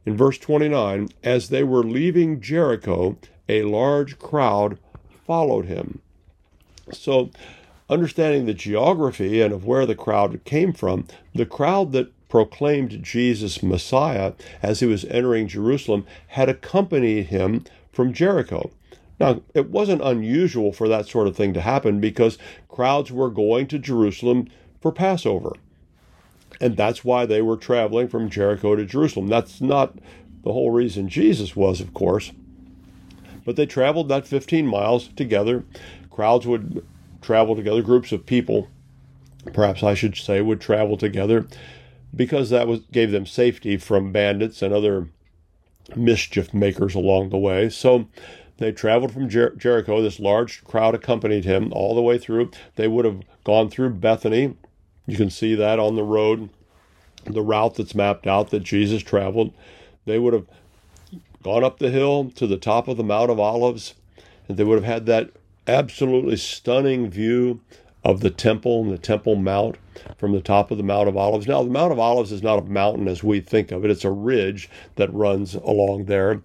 [0.05, 4.77] in verse 29, as they were leaving Jericho, a large crowd
[5.25, 5.99] followed him.
[6.91, 7.31] So
[7.89, 13.61] understanding the geography and of where the crowd came from, the crowd that proclaimed Jesus
[13.63, 18.71] Messiah as he was entering Jerusalem had accompanied him from Jericho.
[19.19, 23.67] Now, it wasn't unusual for that sort of thing to happen because crowds were going
[23.67, 24.49] to Jerusalem
[24.81, 25.53] for Passover.
[26.59, 29.27] And that's why they were traveling from Jericho to Jerusalem.
[29.27, 29.95] That's not
[30.43, 32.31] the whole reason Jesus was, of course.
[33.45, 35.63] But they traveled that 15 miles together.
[36.09, 36.85] Crowds would
[37.21, 38.67] travel together, groups of people,
[39.53, 41.47] perhaps I should say, would travel together
[42.15, 45.09] because that was gave them safety from bandits and other
[45.95, 47.69] mischief makers along the way.
[47.69, 48.07] So
[48.57, 50.01] they traveled from Jer- Jericho.
[50.01, 52.51] This large crowd accompanied him all the way through.
[52.75, 54.55] They would have gone through Bethany.
[55.05, 56.49] You can see that on the road,
[57.25, 59.53] the route that's mapped out that Jesus traveled.
[60.05, 60.47] They would have
[61.45, 63.93] gone up the hill to the top of the Mount of Olives,
[64.47, 65.29] and they would have had that
[65.67, 67.61] absolutely stunning view
[68.03, 69.77] of the temple and the Temple Mount
[70.17, 71.45] from the top of the Mount of Olives.
[71.47, 74.03] Now, the Mount of Olives is not a mountain as we think of it; it's
[74.03, 76.41] a ridge that runs along there.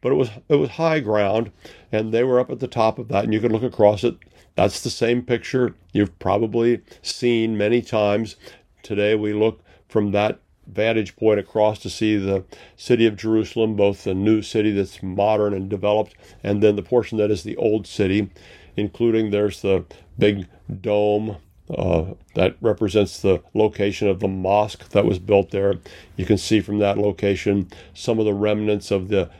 [0.00, 1.52] But it was it was high ground,
[1.92, 4.16] and they were up at the top of that, and you could look across it.
[4.56, 8.34] That's the same picture you've probably seen many times.
[8.82, 10.40] Today we look from that
[10.72, 12.44] vantage point across to see the
[12.76, 17.18] city of Jerusalem, both the new city that's modern and developed, and then the portion
[17.18, 18.30] that is the old city
[18.76, 19.84] including there's the
[20.18, 20.46] big
[20.80, 21.36] dome
[21.76, 22.04] uh,
[22.34, 25.74] that represents the location of the mosque that was built there.
[26.16, 29.30] You can see from that location some of the remnants of the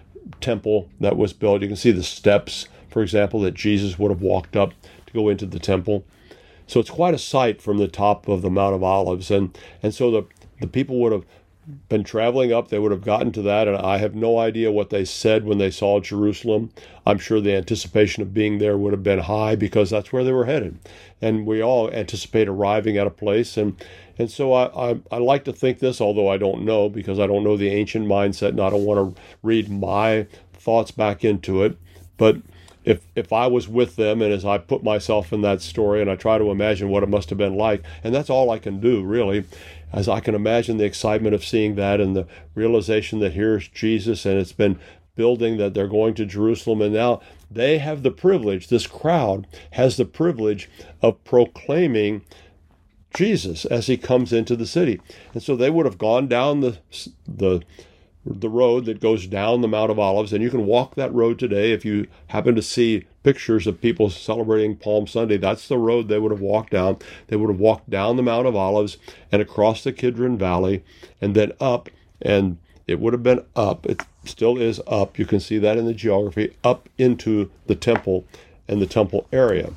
[0.41, 1.63] temple that was built.
[1.63, 4.73] You can see the steps, for example, that Jesus would have walked up
[5.07, 6.05] to go into the temple.
[6.69, 9.93] So it's quite a sight from the top of the Mount of Olives, and and
[9.93, 10.23] so the
[10.61, 11.25] the people would have
[11.89, 13.69] been traveling up, they would have gotten to that.
[13.69, 16.71] And I have no idea what they said when they saw Jerusalem.
[17.07, 20.33] I'm sure the anticipation of being there would have been high because that's where they
[20.33, 20.79] were headed.
[21.21, 23.57] And we all anticipate arriving at a place.
[23.57, 23.83] And,
[24.19, 27.27] and so I, I, I like to think this, although I don't know because I
[27.27, 31.63] don't know the ancient mindset and I don't want to read my thoughts back into
[31.63, 31.77] it.
[32.17, 32.37] But
[32.85, 36.11] if if I was with them and as I put myself in that story and
[36.11, 38.81] I try to imagine what it must have been like, and that's all I can
[38.81, 39.45] do really,
[39.93, 44.25] as I can imagine the excitement of seeing that and the realization that here's Jesus
[44.25, 44.79] and it's been
[45.17, 49.97] building that they're going to Jerusalem and now they have the privilege, this crowd has
[49.97, 50.71] the privilege
[51.03, 52.23] of proclaiming
[53.15, 55.01] Jesus as he comes into the city.
[55.35, 56.79] And so they would have gone down the
[57.27, 57.63] the
[58.31, 61.39] the road that goes down the Mount of Olives, and you can walk that road
[61.39, 65.37] today if you happen to see pictures of people celebrating Palm Sunday.
[65.37, 66.99] That's the road they would have walked down.
[67.27, 68.99] They would have walked down the Mount of Olives
[69.33, 70.85] and across the Kidron Valley
[71.21, 71.91] and then up,
[72.23, 73.87] and it would have been up.
[73.87, 75.19] It still is up.
[75.19, 78.25] You can see that in the geography, up into the temple
[78.69, 79.73] and the temple area.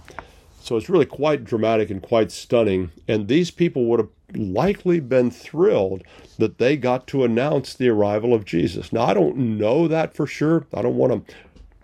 [0.64, 2.92] So it's really quite dramatic and quite stunning.
[3.06, 6.04] And these people would have likely been thrilled
[6.38, 8.94] that they got to announce the arrival of Jesus.
[8.94, 10.66] Now, I don't know that for sure.
[10.74, 11.36] I don't want to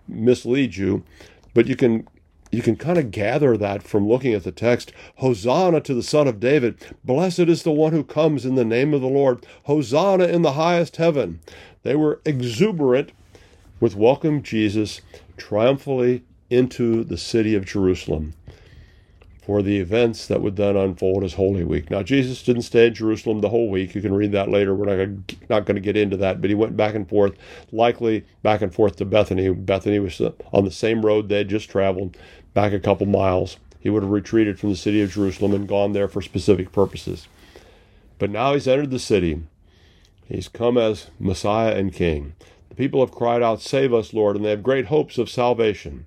[0.08, 1.04] mislead you,
[1.52, 2.08] but you can
[2.50, 4.92] you can kind of gather that from looking at the text.
[5.16, 6.78] Hosanna to the Son of David.
[7.04, 9.44] Blessed is the one who comes in the name of the Lord.
[9.64, 11.40] Hosanna in the highest heaven.
[11.82, 13.12] They were exuberant
[13.78, 15.02] with welcome Jesus
[15.36, 18.32] triumphantly into the city of Jerusalem
[19.50, 21.90] for the events that would then unfold as Holy Week.
[21.90, 23.96] Now, Jesus didn't stay in Jerusalem the whole week.
[23.96, 24.76] You can read that later.
[24.76, 27.34] We're not to, not going to get into that, but he went back and forth,
[27.72, 29.52] likely back and forth to Bethany.
[29.52, 30.20] Bethany was
[30.52, 32.16] on the same road they had just traveled,
[32.54, 33.56] back a couple miles.
[33.80, 37.26] He would have retreated from the city of Jerusalem and gone there for specific purposes.
[38.20, 39.42] But now he's entered the city.
[40.28, 42.34] He's come as Messiah and King.
[42.68, 46.06] The people have cried out, Save us, Lord, and they have great hopes of salvation.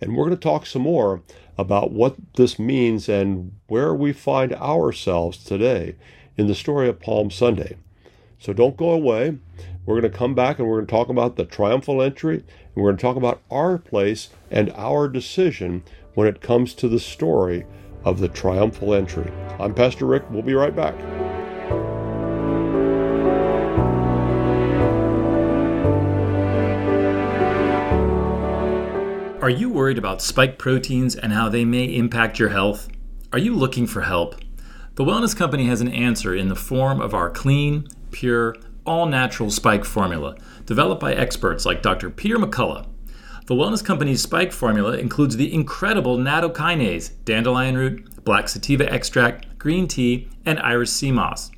[0.00, 1.22] And we're going to talk some more
[1.56, 5.94] about what this means and where we find ourselves today
[6.36, 7.76] in the story of Palm Sunday.
[8.38, 9.38] So don't go away.
[9.86, 12.44] We're going to come back and we're going to talk about the triumphal entry, and
[12.74, 15.82] we're going to talk about our place and our decision
[16.14, 17.66] when it comes to the story
[18.04, 19.30] of the triumphal entry.
[19.58, 20.24] I'm Pastor Rick.
[20.30, 20.94] We'll be right back.
[29.44, 32.88] Are you worried about spike proteins and how they may impact your health?
[33.30, 34.36] Are you looking for help?
[34.94, 39.50] The Wellness Company has an answer in the form of our clean, pure, all natural
[39.50, 42.08] spike formula, developed by experts like Dr.
[42.08, 42.86] Peter McCullough.
[43.44, 49.86] The Wellness Company's spike formula includes the incredible nattokinase, dandelion root, black sativa extract, green
[49.86, 51.50] tea, and Irish sea moss.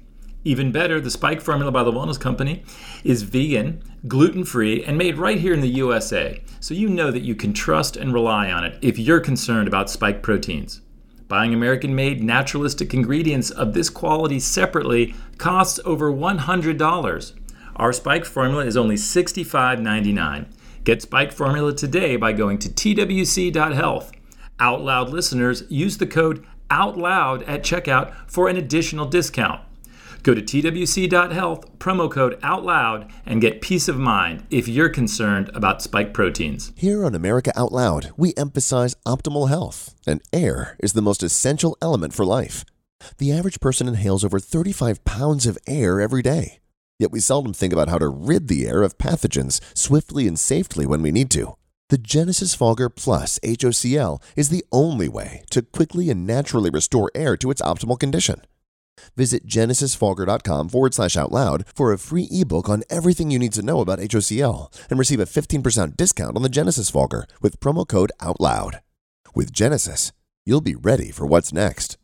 [0.43, 2.65] Even better, the spike formula by the Wellness Company
[3.05, 7.23] is vegan, gluten free, and made right here in the USA, so you know that
[7.23, 10.81] you can trust and rely on it if you're concerned about spike proteins.
[11.29, 17.33] Buying American made naturalistic ingredients of this quality separately costs over $100.
[17.77, 20.47] Our Spike formula is only $65.99.
[20.85, 24.13] Get Spike formula today by going to twc.health.
[24.61, 29.61] Out Loud listeners use the code OUTLOUD at checkout for an additional discount.
[30.27, 35.83] Go to twc.health, promo code OUTLOUD, and get peace of mind if you're concerned about
[35.83, 36.73] spike proteins.
[36.75, 41.79] Here on America Out Loud, we emphasize optimal health, and air is the most essential
[41.81, 42.65] element for life.
[43.19, 46.59] The average person inhales over 35 pounds of air every day,
[46.99, 50.87] yet we seldom think about how to rid the air of pathogens swiftly and safely
[50.87, 51.55] when we need to.
[51.89, 57.37] The Genesis Fogger Plus HOCl is the only way to quickly and naturally restore air
[57.37, 58.41] to its optimal condition.
[59.17, 63.63] Visit genesisfogger.com forward slash out loud for a free ebook on everything you need to
[63.63, 68.13] know about HOCl and receive a 15% discount on the Genesis Fogger with promo code
[68.21, 68.81] OUTLOUD.
[69.35, 70.13] With Genesis,
[70.45, 71.99] you'll be ready for what's next.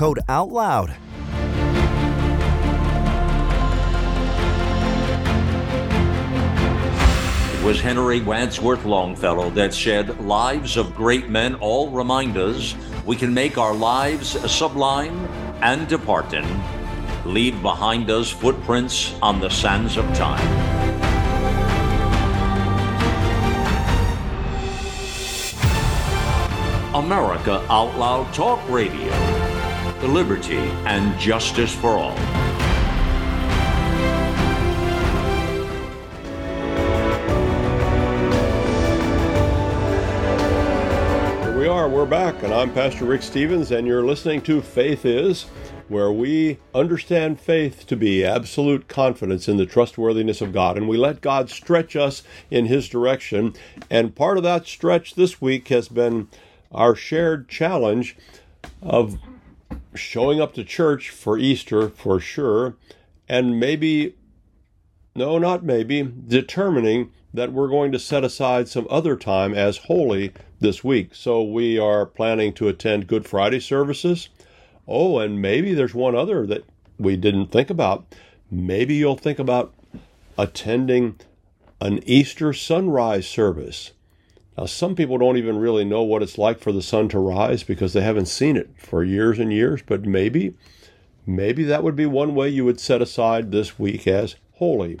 [0.00, 0.96] Code OUTLOUD.
[7.52, 13.14] It was Henry Wadsworth Longfellow that said, Lives of great men all remind us we
[13.14, 15.26] can make our lives sublime
[15.60, 16.46] and departing,
[17.26, 20.48] leave behind us footprints on the sands of time.
[26.94, 29.39] America Out Loud Talk Radio.
[30.02, 32.16] Liberty and justice for all.
[41.42, 45.04] Here we are, we're back, and I'm Pastor Rick Stevens, and you're listening to Faith
[45.04, 45.42] Is,
[45.88, 50.96] where we understand faith to be absolute confidence in the trustworthiness of God, and we
[50.96, 53.54] let God stretch us in His direction.
[53.90, 56.28] And part of that stretch this week has been
[56.72, 58.16] our shared challenge
[58.82, 59.18] of
[59.94, 62.76] showing up to church for Easter for sure,
[63.28, 64.14] and maybe,
[65.14, 70.32] no, not maybe, determining that we're going to set aside some other time as holy
[70.58, 71.14] this week.
[71.14, 74.28] So we are planning to attend Good Friday services.
[74.88, 76.64] Oh, and maybe there's one other that
[76.98, 78.04] we didn't think about.
[78.50, 79.72] Maybe you'll think about
[80.36, 81.20] attending
[81.80, 83.92] an Easter sunrise service.
[84.58, 87.62] Now, some people don't even really know what it's like for the sun to rise
[87.62, 90.54] because they haven't seen it for years and years, but maybe,
[91.26, 95.00] maybe that would be one way you would set aside this week as holy.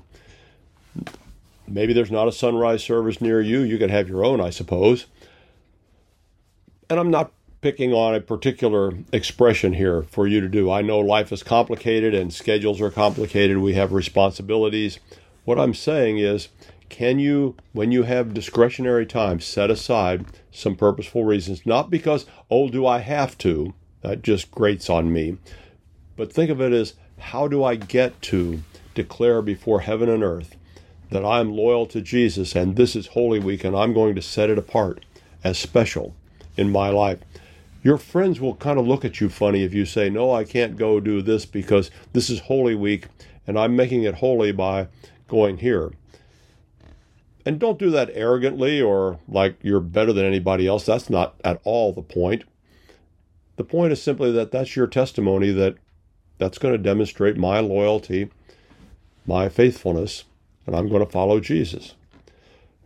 [1.68, 3.60] Maybe there's not a sunrise service near you.
[3.60, 5.06] You could have your own, I suppose.
[6.88, 10.70] And I'm not picking on a particular expression here for you to do.
[10.70, 13.58] I know life is complicated and schedules are complicated.
[13.58, 14.98] We have responsibilities.
[15.44, 16.48] What I'm saying is,
[16.90, 21.64] can you, when you have discretionary time, set aside some purposeful reasons?
[21.64, 23.72] Not because, oh, do I have to?
[24.02, 25.38] That just grates on me.
[26.16, 28.62] But think of it as, how do I get to
[28.94, 30.56] declare before heaven and earth
[31.10, 34.50] that I'm loyal to Jesus and this is Holy Week and I'm going to set
[34.50, 35.04] it apart
[35.44, 36.14] as special
[36.56, 37.20] in my life?
[37.82, 40.76] Your friends will kind of look at you funny if you say, No, I can't
[40.76, 43.06] go do this because this is Holy Week
[43.46, 44.88] and I'm making it holy by
[45.28, 45.92] going here.
[47.46, 50.84] And don't do that arrogantly or like you're better than anybody else.
[50.86, 52.44] That's not at all the point.
[53.56, 55.76] The point is simply that that's your testimony that
[56.38, 58.30] that's going to demonstrate my loyalty
[59.26, 60.24] my faithfulness,
[60.66, 61.94] and I'm going to follow Jesus.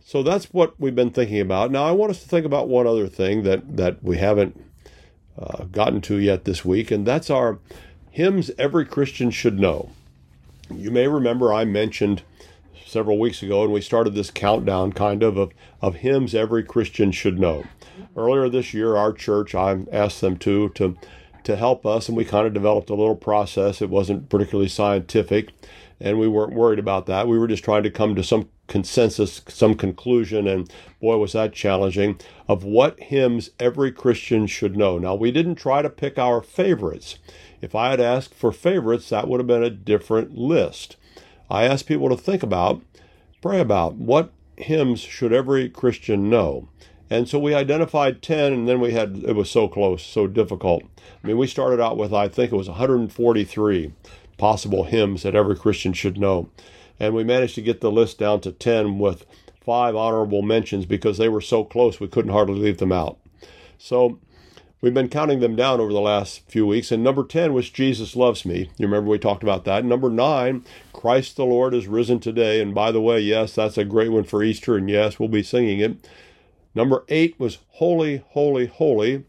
[0.05, 1.71] So that's what we've been thinking about.
[1.71, 4.63] Now, I want us to think about one other thing that, that we haven't
[5.39, 7.57] uh, gotten to yet this week, and that's our
[8.11, 9.89] hymns every Christian should know.
[10.73, 12.21] You may remember I mentioned
[12.85, 15.51] several weeks ago, and we started this countdown kind of of,
[15.81, 17.63] of hymns every Christian should know.
[18.15, 20.97] Earlier this year, our church, I asked them to to
[21.43, 23.81] to help us, and we kind of developed a little process.
[23.81, 25.51] It wasn't particularly scientific,
[25.99, 27.27] and we weren't worried about that.
[27.27, 31.53] We were just trying to come to some consensus, some conclusion, and boy, was that
[31.53, 34.97] challenging of what hymns every Christian should know.
[34.97, 37.19] Now, we didn't try to pick our favorites.
[37.61, 40.97] If I had asked for favorites, that would have been a different list.
[41.49, 42.81] I asked people to think about,
[43.41, 46.67] pray about, what hymns should every Christian know?
[47.09, 50.83] And so we identified 10, and then we had, it was so close, so difficult.
[51.23, 53.93] I mean, we started out with, I think it was 143
[54.37, 56.49] possible hymns that every Christian should know
[56.99, 59.25] and we managed to get the list down to 10 with
[59.61, 63.17] five honorable mentions because they were so close we couldn't hardly leave them out.
[63.77, 64.19] So
[64.85, 68.15] we've been counting them down over the last few weeks, and number 10 was Jesus
[68.15, 68.69] Loves Me.
[68.77, 69.83] You remember we talked about that.
[69.83, 70.63] Number 9,
[70.93, 72.61] Christ the Lord is risen today.
[72.61, 75.41] And by the way, yes, that's a great one for Easter, and yes, we'll be
[75.41, 76.07] singing it.
[76.75, 79.23] Number 8 was Holy, Holy, Holy.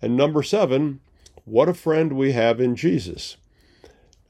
[0.00, 1.00] And number 7,
[1.44, 3.36] What a Friend We Have in Jesus.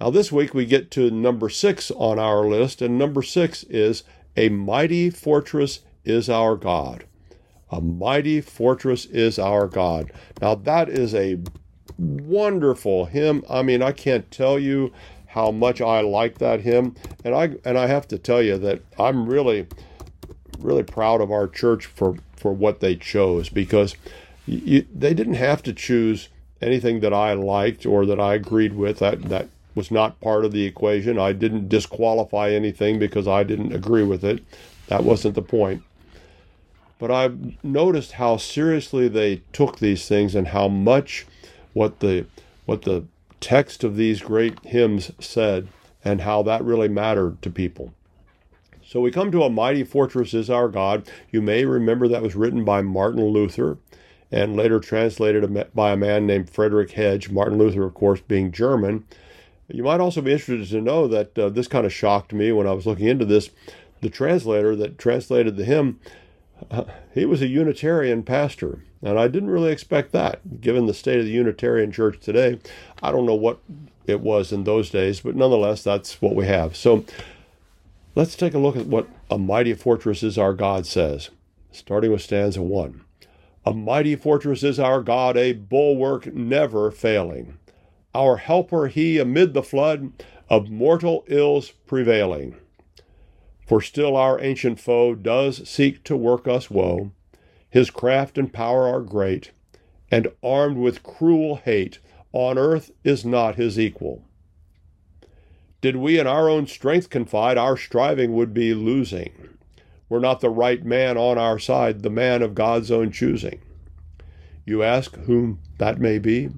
[0.00, 4.02] Now, this week we get to number six on our list, and number six is
[4.34, 7.04] A Mighty Fortress is Our God.
[7.70, 10.12] A mighty fortress is our God.
[10.40, 11.38] Now, that is a
[11.98, 13.44] wonderful hymn.
[13.48, 14.92] I mean, I can't tell you
[15.26, 18.82] how much I like that hymn, and I and I have to tell you that
[18.98, 19.68] I'm really,
[20.58, 23.94] really proud of our church for for what they chose because
[24.46, 26.28] you, they didn't have to choose
[26.60, 28.98] anything that I liked or that I agreed with.
[28.98, 31.18] That that was not part of the equation.
[31.18, 34.42] I didn't disqualify anything because I didn't agree with it.
[34.88, 35.84] That wasn't the point.
[37.00, 41.26] But I've noticed how seriously they took these things and how much
[41.72, 42.26] what the
[42.66, 43.06] what the
[43.40, 45.68] text of these great hymns said
[46.04, 47.92] and how that really mattered to people.
[48.84, 51.08] So we come to a mighty fortress is our God.
[51.30, 53.78] You may remember that was written by Martin Luther
[54.30, 57.30] and later translated by a man named Frederick Hedge.
[57.30, 59.04] Martin Luther, of course, being German.
[59.68, 62.66] You might also be interested to know that uh, this kind of shocked me when
[62.66, 63.50] I was looking into this.
[64.00, 66.00] The translator that translated the hymn,
[67.14, 71.24] he was a Unitarian pastor, and I didn't really expect that, given the state of
[71.24, 72.58] the Unitarian Church today.
[73.02, 73.58] I don't know what
[74.06, 76.76] it was in those days, but nonetheless, that's what we have.
[76.76, 77.04] So
[78.14, 81.30] let's take a look at what a mighty fortress is our God says,
[81.72, 83.04] starting with stanza one.
[83.66, 87.58] A mighty fortress is our God, a bulwark never failing
[88.14, 90.12] our helper he amid the flood
[90.48, 92.56] of mortal ills prevailing.
[93.70, 97.12] For still our ancient foe does seek to work us woe.
[97.68, 99.52] His craft and power are great,
[100.10, 102.00] and armed with cruel hate,
[102.32, 104.24] on earth is not his equal.
[105.80, 109.50] Did we in our own strength confide, our striving would be losing.
[110.08, 113.60] Were not the right man on our side, the man of God's own choosing.
[114.66, 116.48] You ask whom that may be?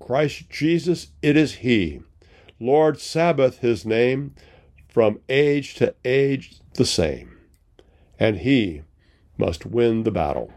[0.00, 2.00] Christ Jesus, it is He.
[2.58, 4.34] Lord Sabaoth, His name,
[4.90, 7.38] from age to age the same.
[8.18, 8.82] And He
[9.38, 10.52] must win the battle.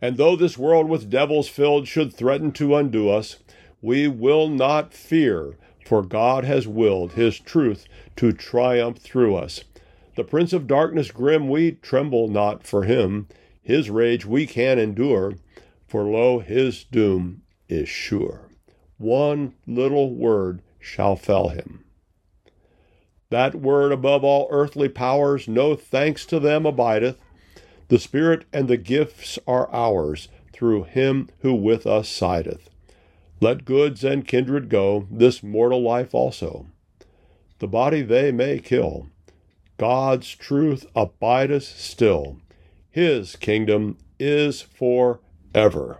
[0.00, 3.38] And though this world with devils filled should threaten to undo us,
[3.82, 9.64] we will not fear, for God has willed His truth to triumph through us.
[10.16, 13.28] The Prince of Darkness grim, we tremble not for him.
[13.62, 15.34] His rage we can endure,
[15.86, 18.48] for lo, his doom is sure.
[18.96, 21.84] One little word shall fell him.
[23.30, 27.18] That word above all earthly powers, no thanks to them abideth.
[27.88, 32.70] The Spirit and the gifts are ours through him who with us sideth.
[33.40, 36.66] Let goods and kindred go, this mortal life also.
[37.58, 39.08] The body they may kill.
[39.76, 42.38] God's truth abideth still.
[42.90, 45.20] His kingdom is for
[45.54, 45.98] ever.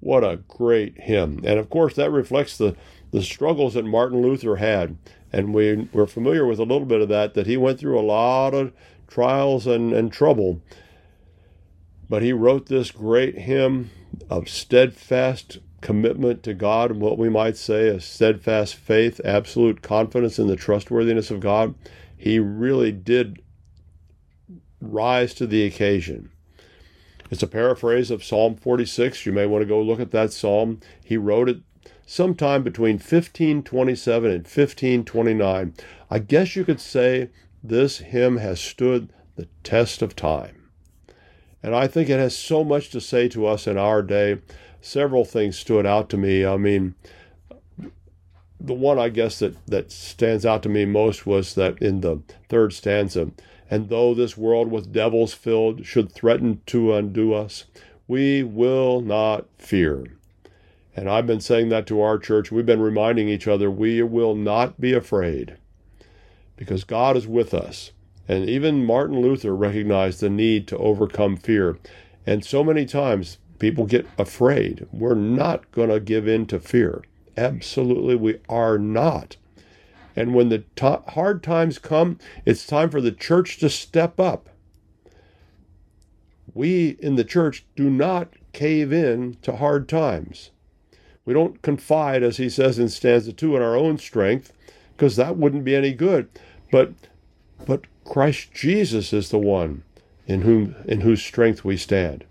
[0.00, 1.40] What a great hymn.
[1.44, 2.76] And of course, that reflects the,
[3.10, 4.96] the struggles that Martin Luther had.
[5.32, 8.02] And we, we're familiar with a little bit of that, that he went through a
[8.02, 8.72] lot of
[9.08, 10.62] trials and, and trouble.
[12.08, 13.90] But he wrote this great hymn
[14.30, 20.38] of steadfast commitment to God and what we might say a steadfast faith, absolute confidence
[20.38, 21.74] in the trustworthiness of God.
[22.16, 23.42] He really did
[24.80, 26.30] rise to the occasion.
[27.30, 29.26] It's a paraphrase of Psalm 46.
[29.26, 30.80] You may want to go look at that psalm.
[31.04, 31.60] He wrote it
[32.06, 35.74] sometime between 1527 and 1529.
[36.08, 37.30] I guess you could say
[37.62, 40.70] this hymn has stood the test of time.
[41.62, 44.38] And I think it has so much to say to us in our day.
[44.80, 46.46] Several things stood out to me.
[46.46, 46.94] I mean,
[48.60, 52.22] the one I guess that, that stands out to me most was that in the
[52.48, 53.32] third stanza,
[53.68, 57.64] and though this world with devils filled should threaten to undo us,
[58.06, 60.15] we will not fear.
[60.96, 62.50] And I've been saying that to our church.
[62.50, 65.58] We've been reminding each other we will not be afraid
[66.56, 67.92] because God is with us.
[68.26, 71.78] And even Martin Luther recognized the need to overcome fear.
[72.26, 74.86] And so many times people get afraid.
[74.90, 77.02] We're not going to give in to fear.
[77.36, 79.36] Absolutely, we are not.
[80.16, 80.64] And when the
[81.08, 84.48] hard times come, it's time for the church to step up.
[86.54, 90.52] We in the church do not cave in to hard times.
[91.26, 94.52] We don't confide, as he says in stanza two, in our own strength,
[94.96, 96.28] because that wouldn't be any good.
[96.70, 96.92] But
[97.66, 99.82] but Christ Jesus is the one
[100.26, 102.24] in whom in whose strength we stand.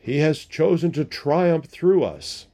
[0.00, 2.46] He has chosen to triumph through us.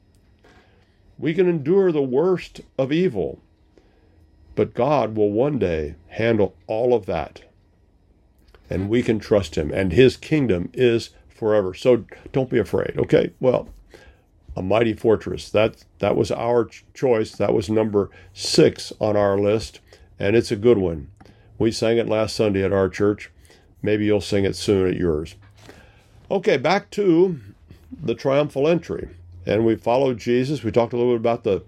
[1.18, 3.40] We can endure the worst of evil,
[4.54, 7.42] but God will one day handle all of that.
[8.68, 11.72] And we can trust Him, and His kingdom is forever.
[11.72, 13.32] So don't be afraid, okay?
[13.40, 13.68] Well,
[14.56, 15.50] a mighty fortress.
[15.50, 17.32] That that was our choice.
[17.32, 19.80] That was number six on our list,
[20.18, 21.10] and it's a good one.
[21.58, 23.30] We sang it last Sunday at our church.
[23.82, 25.36] Maybe you'll sing it soon at yours.
[26.30, 27.38] Okay, back to
[28.02, 29.08] the triumphal entry.
[29.46, 30.64] And we followed Jesus.
[30.64, 31.62] We talked a little bit about the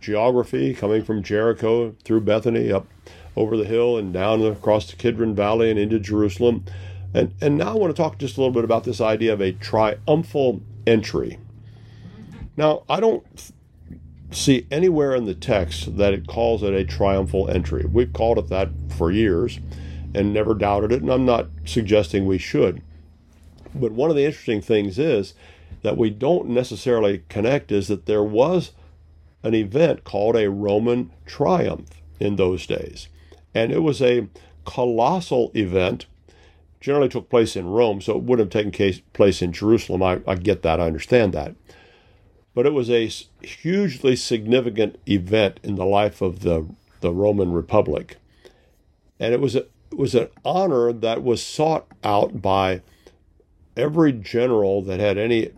[0.00, 2.86] geography coming from Jericho through Bethany up
[3.34, 6.64] over the hill and down across the Kidron Valley and into Jerusalem.
[7.14, 9.40] And, and now I want to talk just a little bit about this idea of
[9.40, 11.38] a triumphal entry.
[12.56, 13.52] Now, I don't
[14.30, 17.84] see anywhere in the text that it calls it a triumphal entry.
[17.84, 19.58] We've called it that for years
[20.14, 22.82] and never doubted it, and I'm not suggesting we should.
[23.74, 25.34] But one of the interesting things is
[25.82, 28.72] that we don't necessarily connect is that there was
[29.42, 31.88] an event called a Roman triumph
[32.20, 33.08] in those days.
[33.54, 34.28] And it was a
[34.64, 36.06] colossal event,
[36.80, 40.02] generally took place in Rome, so it wouldn't have taken place in Jerusalem.
[40.02, 41.54] I, I get that, I understand that
[42.54, 43.10] but it was a
[43.42, 46.66] hugely significant event in the life of the,
[47.00, 48.16] the Roman Republic.
[49.18, 52.82] And it was, a, it was an honor that was sought out by
[53.76, 55.50] every general that had any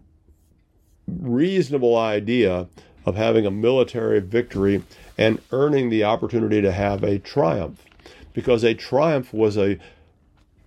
[1.07, 2.69] reasonable idea
[3.05, 4.83] of having a military victory
[5.19, 7.85] and earning the opportunity to have a triumph.
[8.33, 9.79] Because a triumph was a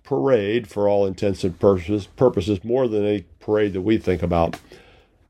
[0.04, 4.58] parade for all intents and purposes, purposes more than a parade that we think about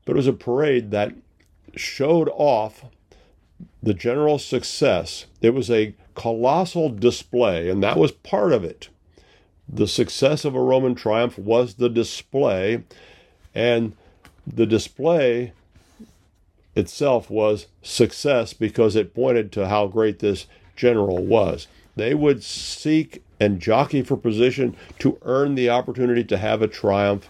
[0.09, 1.13] but it was a parade that
[1.75, 2.85] showed off
[3.83, 5.27] the general success.
[5.39, 8.89] It was a colossal display, and that was part of it.
[9.71, 12.85] The success of a Roman triumph was the display,
[13.53, 13.95] and
[14.47, 15.53] the display
[16.75, 21.67] itself was success because it pointed to how great this general was.
[21.95, 27.27] They would seek and jockey for position to earn the opportunity to have a triumph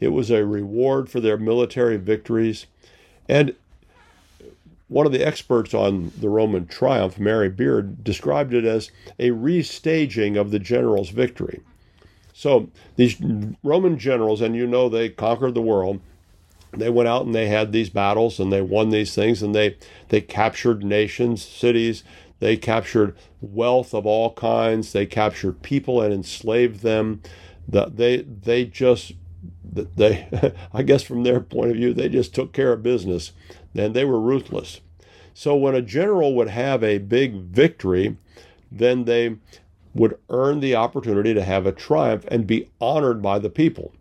[0.00, 2.66] it was a reward for their military victories.
[3.28, 3.54] And
[4.88, 10.36] one of the experts on the Roman triumph, Mary Beard, described it as a restaging
[10.36, 11.60] of the general's victory.
[12.32, 13.20] So these
[13.62, 16.00] Roman generals, and you know they conquered the world,
[16.72, 19.76] they went out and they had these battles and they won these things and they
[20.08, 22.02] they captured nations, cities,
[22.38, 27.22] they captured wealth of all kinds, they captured people and enslaved them.
[27.68, 29.12] The, they they just
[29.64, 33.32] they, I guess from their point of view, they just took care of business
[33.74, 34.80] and they were ruthless.
[35.34, 38.16] So when a general would have a big victory,
[38.70, 39.36] then they
[39.94, 43.92] would earn the opportunity to have a triumph and be honored by the people.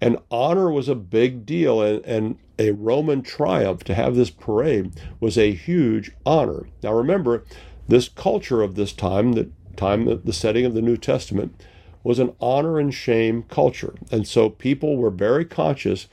[0.00, 4.92] And honor was a big deal, and, and a Roman triumph to have this parade
[5.20, 6.68] was a huge honor.
[6.82, 7.44] Now remember,
[7.88, 11.60] this culture of this time, the time, the setting of the New Testament,
[12.04, 13.94] was an honor and shame culture.
[14.12, 16.06] And so people were very conscious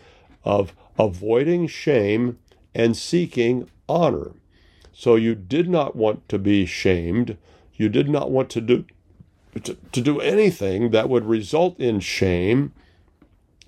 [0.43, 2.39] of avoiding shame
[2.73, 4.31] and seeking honor.
[4.93, 7.37] So you did not want to be shamed.
[7.75, 8.85] You did not want to do
[9.63, 12.71] to, to do anything that would result in shame.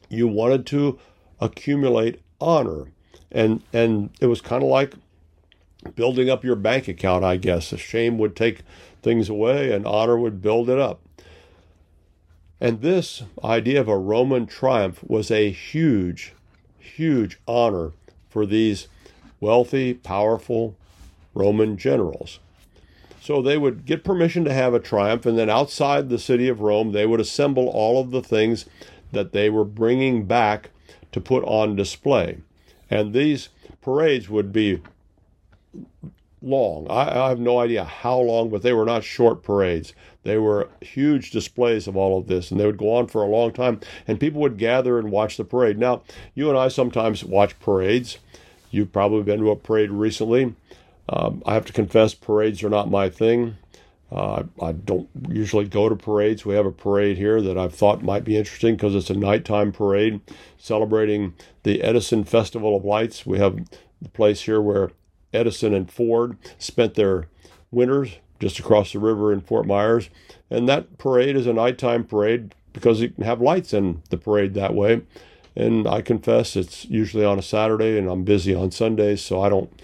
[0.07, 0.97] You wanted to
[1.41, 2.91] accumulate honor.
[3.31, 4.93] And and it was kind of like
[5.95, 7.75] building up your bank account, I guess.
[7.77, 8.61] Shame would take
[9.01, 11.02] things away and honor would build it up.
[12.63, 16.31] And this idea of a Roman triumph was a huge,
[16.79, 17.91] huge honor
[18.29, 18.87] for these
[19.41, 20.77] wealthy, powerful
[21.33, 22.39] Roman generals.
[23.19, 26.61] So they would get permission to have a triumph, and then outside the city of
[26.61, 28.65] Rome, they would assemble all of the things
[29.11, 30.69] that they were bringing back
[31.11, 32.37] to put on display.
[32.89, 33.49] And these
[33.81, 34.81] parades would be
[36.41, 36.87] long.
[36.89, 39.93] I, I, have no idea how long, but they were not short parades.
[40.23, 43.27] They were huge displays of all of this, and they would go on for a
[43.27, 45.77] long time, and people would gather and watch the parade.
[45.77, 46.01] Now,
[46.33, 48.17] you and I sometimes watch parades.
[48.71, 50.55] You've probably been to a parade recently.
[51.09, 53.57] Um, I have to confess, parades are not my thing.
[54.11, 56.45] Uh, I don't usually go to parades.
[56.45, 59.71] We have a parade here that I've thought might be interesting because it's a nighttime
[59.71, 60.21] parade
[60.57, 63.25] celebrating the Edison Festival of Lights.
[63.25, 63.59] We have
[64.01, 64.91] the place here where
[65.33, 67.27] Edison and Ford spent their
[67.71, 70.09] winters just across the river in Fort Myers.
[70.49, 74.53] And that parade is a nighttime parade because you can have lights in the parade
[74.53, 75.01] that way.
[75.55, 79.47] And I confess it's usually on a Saturday and I'm busy on Sundays, so I
[79.47, 79.81] don't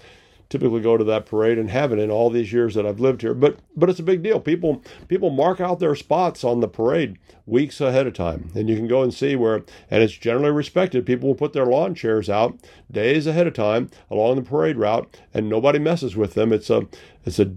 [0.50, 3.32] typically go to that parade and haven't in all these years that I've lived here.
[3.32, 4.40] But but it's a big deal.
[4.40, 8.76] People people mark out their spots on the parade weeks ahead of time, and you
[8.76, 9.62] can go and see where.
[9.90, 11.06] And it's generally respected.
[11.06, 12.58] People will put their lawn chairs out
[12.90, 16.52] days ahead of time along the parade route, and nobody messes with them.
[16.52, 16.86] It's a
[17.24, 17.54] it's a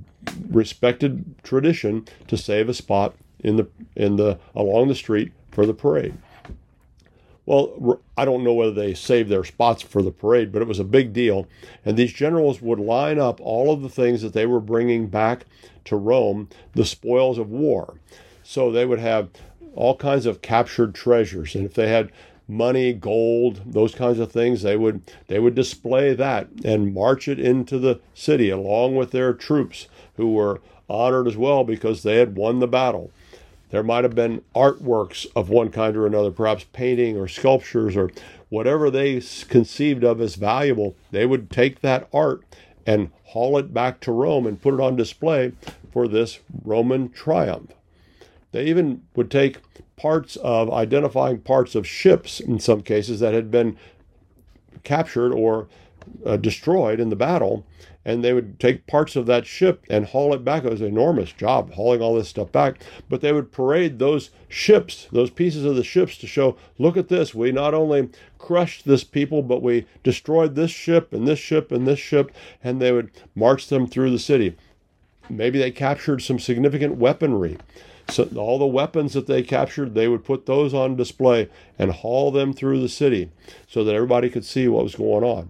[0.49, 5.73] respected tradition to save a spot in the in the along the street for the
[5.73, 6.13] parade.
[7.45, 10.79] Well, I don't know whether they saved their spots for the parade, but it was
[10.79, 11.47] a big deal.
[11.83, 15.45] And these generals would line up all of the things that they were bringing back
[15.85, 17.95] to Rome, the spoils of war.
[18.43, 19.29] So they would have
[19.75, 21.55] all kinds of captured treasures.
[21.55, 22.11] And if they had
[22.47, 27.39] money, gold, those kinds of things, they would they would display that and march it
[27.39, 32.35] into the city along with their troops who were honored as well because they had
[32.35, 33.11] won the battle.
[33.73, 38.11] There might have been artworks of one kind or another, perhaps painting or sculptures or
[38.49, 39.19] whatever they
[39.49, 40.95] conceived of as valuable.
[41.09, 42.43] They would take that art
[42.85, 45.53] and haul it back to Rome and put it on display
[45.91, 47.71] for this Roman triumph.
[48.51, 49.57] They even would take
[49.95, 53.75] parts of identifying parts of ships in some cases that had been
[54.83, 55.67] captured or
[56.23, 57.65] uh, destroyed in the battle
[58.05, 60.63] and they would take parts of that ship and haul it back.
[60.63, 64.29] It was an enormous job hauling all this stuff back, but they would parade those
[64.49, 67.33] ships, those pieces of the ships to show, look at this.
[67.33, 71.87] We not only crushed this people, but we destroyed this ship and this ship and
[71.87, 72.31] this ship,
[72.63, 74.55] and they would march them through the city.
[75.29, 77.57] Maybe they captured some significant weaponry.
[78.09, 81.49] So all the weapons that they captured, they would put those on display
[81.79, 83.31] and haul them through the city
[83.65, 85.49] so that everybody could see what was going on.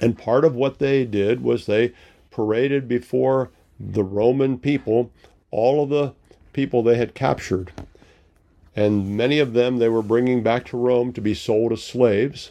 [0.00, 1.92] And part of what they did was they
[2.30, 5.10] paraded before the Roman people
[5.50, 6.12] all of the
[6.52, 7.72] people they had captured.
[8.74, 12.50] And many of them they were bringing back to Rome to be sold as slaves.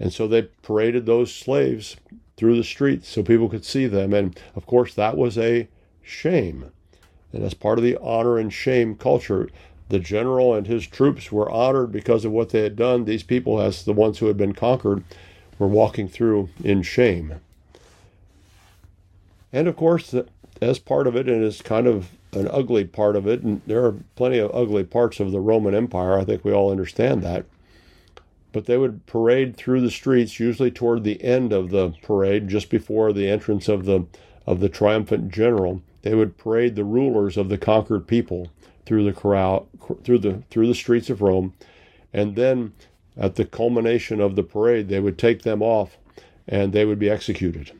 [0.00, 1.96] And so they paraded those slaves
[2.36, 4.12] through the streets so people could see them.
[4.12, 5.68] And of course, that was a
[6.02, 6.72] shame.
[7.32, 9.48] And as part of the honor and shame culture,
[9.88, 13.04] the general and his troops were honored because of what they had done.
[13.04, 15.02] These people, as the ones who had been conquered,
[15.58, 17.40] were walking through in shame.
[19.52, 20.14] And of course,
[20.60, 23.84] as part of it, and it's kind of an ugly part of it, and there
[23.84, 26.18] are plenty of ugly parts of the Roman Empire.
[26.18, 27.46] I think we all understand that.
[28.52, 32.70] But they would parade through the streets, usually toward the end of the parade, just
[32.70, 34.06] before the entrance of the
[34.46, 35.82] of the triumphant general.
[36.02, 38.50] They would parade the rulers of the conquered people
[38.86, 39.68] through the corral,
[40.02, 41.52] through the through the streets of Rome,
[42.12, 42.72] and then
[43.18, 45.98] at the culmination of the parade, they would take them off
[46.46, 47.72] and they would be executed.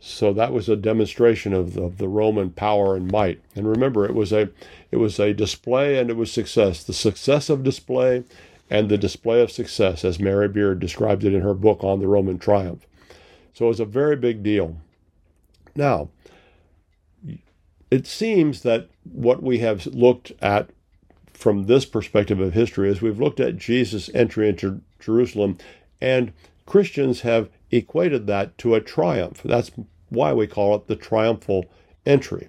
[0.00, 3.40] So that was a demonstration of the, of the Roman power and might.
[3.56, 4.50] And remember, it was a
[4.90, 6.84] it was a display and it was success.
[6.84, 8.24] The success of display
[8.70, 12.06] and the display of success, as Mary Beard described it in her book on the
[12.06, 12.86] Roman triumph.
[13.54, 14.76] So it was a very big deal.
[15.74, 16.10] Now,
[17.90, 20.70] it seems that what we have looked at
[21.38, 25.56] from this perspective of history is we've looked at Jesus' entry into Jerusalem,
[26.00, 26.32] and
[26.66, 29.40] Christians have equated that to a triumph.
[29.44, 29.70] That's
[30.08, 31.66] why we call it the triumphal
[32.04, 32.48] entry.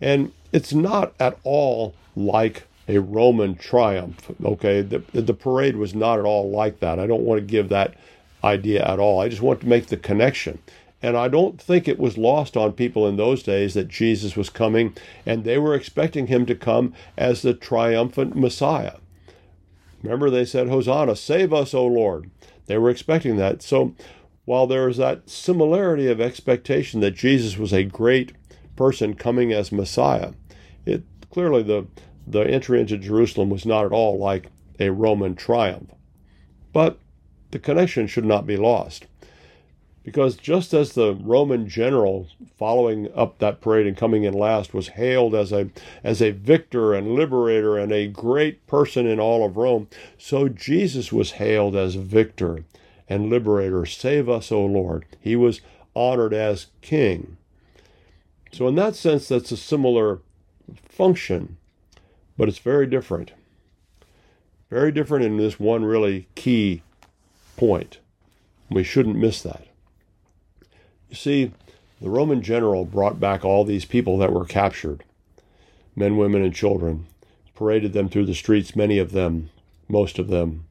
[0.00, 4.30] And it's not at all like a Roman triumph.
[4.44, 7.00] Okay, the, the parade was not at all like that.
[7.00, 7.94] I don't want to give that
[8.44, 9.20] idea at all.
[9.20, 10.60] I just want to make the connection.
[11.04, 14.48] And I don't think it was lost on people in those days that Jesus was
[14.48, 14.96] coming,
[15.26, 18.94] and they were expecting him to come as the triumphant Messiah.
[20.02, 22.30] Remember, they said, Hosanna, save us, O Lord.
[22.68, 23.60] They were expecting that.
[23.60, 23.94] So
[24.46, 28.32] while there is that similarity of expectation that Jesus was a great
[28.74, 30.32] person coming as Messiah,
[30.86, 31.86] it clearly the,
[32.26, 34.46] the entry into Jerusalem was not at all like
[34.80, 35.90] a Roman triumph.
[36.72, 36.98] But
[37.50, 39.04] the connection should not be lost.
[40.04, 42.28] Because just as the Roman general
[42.58, 45.70] following up that parade and coming in last was hailed as a
[46.04, 49.88] as a victor and liberator and a great person in all of Rome,
[50.18, 52.64] so Jesus was hailed as victor
[53.08, 53.86] and liberator.
[53.86, 55.06] Save us, O Lord.
[55.20, 55.62] He was
[55.96, 57.38] honored as king.
[58.52, 60.20] So in that sense that's a similar
[60.86, 61.56] function,
[62.36, 63.32] but it's very different.
[64.68, 66.82] Very different in this one really key
[67.56, 68.00] point.
[68.70, 69.66] We shouldn't miss that.
[71.14, 71.52] You see,
[72.00, 75.04] the Roman general brought back all these people that were captured
[75.94, 77.06] men, women, and children,
[77.54, 79.48] paraded them through the streets, many of them,
[79.86, 80.66] most of them,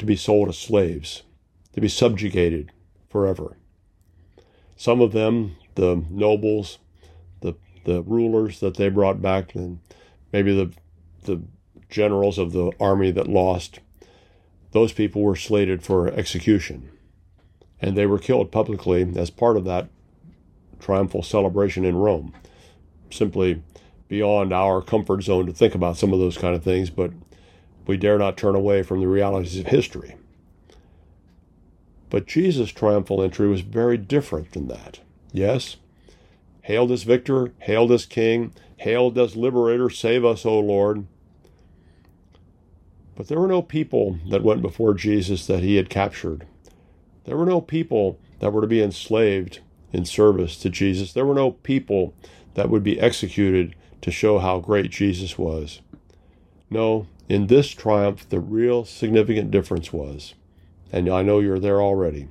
[0.00, 1.22] to be sold as slaves,
[1.74, 2.72] to be subjugated
[3.08, 3.56] forever.
[4.76, 6.78] Some of them, the nobles,
[7.40, 7.54] the,
[7.84, 9.78] the rulers that they brought back, and
[10.32, 10.72] maybe the,
[11.22, 11.40] the
[11.88, 13.78] generals of the army that lost,
[14.72, 16.90] those people were slated for execution
[17.80, 19.88] and they were killed publicly as part of that
[20.80, 22.32] triumphal celebration in Rome.
[23.10, 23.62] Simply
[24.08, 27.12] beyond our comfort zone to think about some of those kind of things, but
[27.86, 30.16] we dare not turn away from the realities of history.
[32.10, 35.00] But Jesus' triumphal entry was very different than that.
[35.32, 35.76] Yes,
[36.62, 41.06] hailed as victor, hailed as king, hailed as liberator, save us, O Lord.
[43.14, 46.46] But there were no people that went before Jesus that he had captured
[47.28, 49.60] there were no people that were to be enslaved
[49.92, 51.12] in service to Jesus.
[51.12, 52.14] There were no people
[52.54, 55.82] that would be executed to show how great Jesus was.
[56.70, 60.32] No, in this triumph, the real significant difference was,
[60.90, 62.28] and I know you're there already,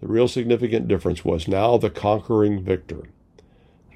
[0.00, 3.08] the real significant difference was now the conquering victor,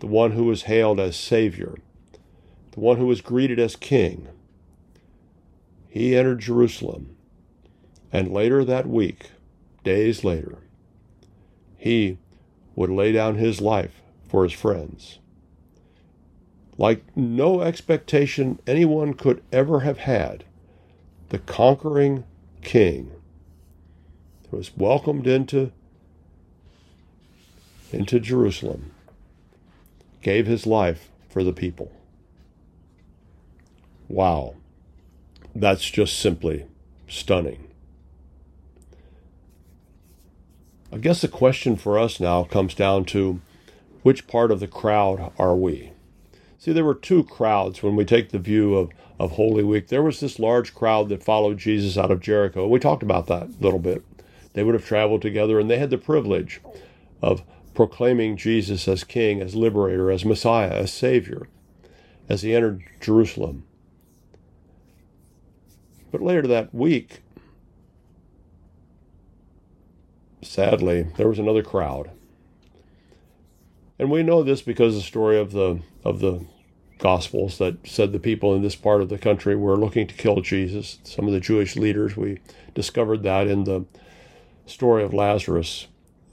[0.00, 1.76] the one who was hailed as Savior,
[2.72, 4.26] the one who was greeted as King.
[5.88, 7.14] He entered Jerusalem,
[8.12, 9.30] and later that week,
[9.84, 10.58] days later,
[11.76, 12.18] he
[12.74, 15.18] would lay down his life for his friends.
[16.76, 20.44] Like no expectation anyone could ever have had,
[21.28, 22.24] the conquering
[22.62, 23.12] king
[24.50, 25.70] was welcomed into,
[27.92, 28.90] into Jerusalem,
[30.22, 31.92] gave his life for the people.
[34.08, 34.54] Wow,
[35.54, 36.66] that's just simply
[37.08, 37.68] stunning.
[40.94, 43.40] I guess the question for us now comes down to
[44.04, 45.90] which part of the crowd are we?
[46.56, 49.88] See, there were two crowds when we take the view of, of Holy Week.
[49.88, 52.68] There was this large crowd that followed Jesus out of Jericho.
[52.68, 54.04] We talked about that a little bit.
[54.52, 56.60] They would have traveled together and they had the privilege
[57.20, 57.42] of
[57.74, 61.48] proclaiming Jesus as King, as Liberator, as Messiah, as Savior,
[62.28, 63.64] as he entered Jerusalem.
[66.12, 67.23] But later that week,
[70.44, 72.10] sadly, there was another crowd.
[73.98, 76.44] And we know this because the story of the of the
[76.98, 80.40] Gospels that said the people in this part of the country were looking to kill
[80.40, 80.98] Jesus.
[81.04, 82.38] Some of the Jewish leaders, we
[82.74, 83.84] discovered that in the
[84.66, 85.88] story of Lazarus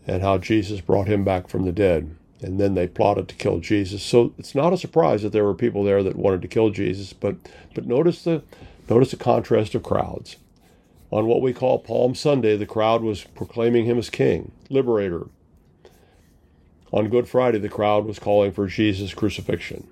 [0.08, 2.16] and how Jesus brought him back from the dead.
[2.42, 4.02] And then they plotted to kill Jesus.
[4.02, 7.14] So it's not a surprise that there were people there that wanted to kill Jesus,
[7.14, 7.36] but
[7.76, 8.42] but notice the
[8.90, 10.38] notice the contrast of crowds.
[11.12, 15.28] On what we call Palm Sunday, the crowd was proclaiming him as king, liberator.
[16.94, 19.88] On Good Friday, the crowd was calling for Jesus' crucifixion.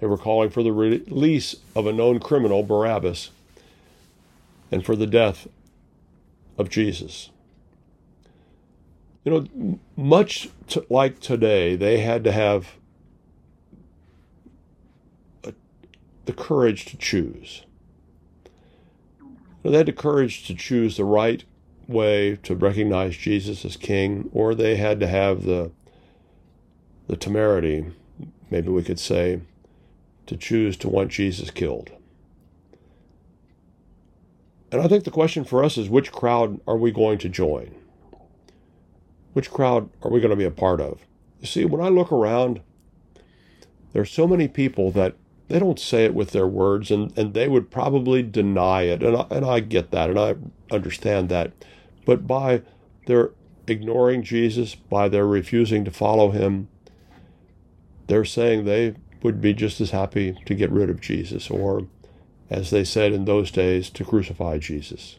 [0.00, 3.30] They were calling for the release of a known criminal, Barabbas,
[4.70, 5.46] and for the death
[6.58, 7.30] of Jesus.
[9.24, 12.74] You know, much to, like today, they had to have
[15.44, 15.54] a,
[16.26, 17.63] the courage to choose.
[19.64, 21.42] They had the courage to choose the right
[21.88, 25.72] way to recognize Jesus as king, or they had to have the
[27.06, 27.84] the temerity,
[28.50, 29.40] maybe we could say,
[30.26, 31.90] to choose to want Jesus killed.
[34.72, 37.74] And I think the question for us is which crowd are we going to join?
[39.34, 41.00] Which crowd are we going to be a part of?
[41.40, 42.60] You see, when I look around,
[43.92, 45.14] there's so many people that
[45.48, 49.16] they don't say it with their words and, and they would probably deny it and
[49.16, 50.36] I, and I get that and I
[50.70, 51.52] understand that.
[52.04, 52.62] But by
[53.06, 53.32] their
[53.66, 56.68] ignoring Jesus by their refusing to follow him
[58.06, 61.86] they're saying they would be just as happy to get rid of Jesus or
[62.50, 65.18] as they said in those days to crucify Jesus.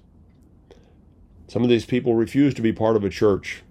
[1.48, 3.64] Some of these people refuse to be part of a church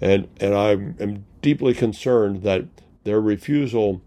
[0.00, 2.64] and and I am deeply concerned that
[3.04, 4.00] their refusal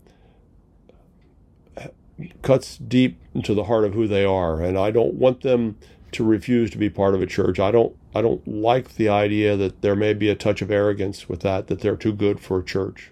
[2.41, 5.77] cuts deep into the heart of who they are, and I don't want them
[6.11, 7.59] to refuse to be part of a church.
[7.59, 11.29] I don't I don't like the idea that there may be a touch of arrogance
[11.29, 13.11] with that, that they're too good for a church.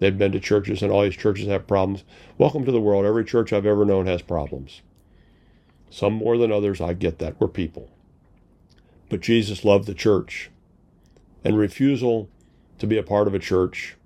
[0.00, 2.02] They've been to churches and all these churches have problems.
[2.38, 3.04] Welcome to the world.
[3.04, 4.80] Every church I've ever known has problems.
[5.90, 6.80] Some more than others.
[6.80, 7.38] I get that.
[7.38, 7.90] We're people.
[9.08, 10.50] But Jesus loved the church.
[11.44, 12.28] And refusal
[12.78, 13.96] to be a part of a church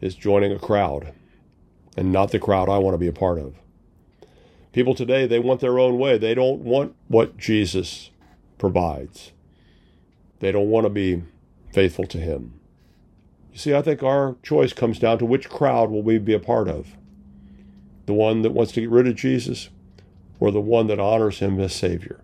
[0.00, 1.12] is joining a crowd
[1.98, 3.56] and not the crowd I want to be a part of.
[4.72, 6.16] People today, they want their own way.
[6.16, 8.10] They don't want what Jesus
[8.56, 9.32] provides.
[10.38, 11.24] They don't want to be
[11.72, 12.60] faithful to Him.
[13.52, 16.38] You see, I think our choice comes down to which crowd will we be a
[16.38, 16.96] part of?
[18.06, 19.68] The one that wants to get rid of Jesus
[20.38, 22.20] or the one that honors Him as Savior?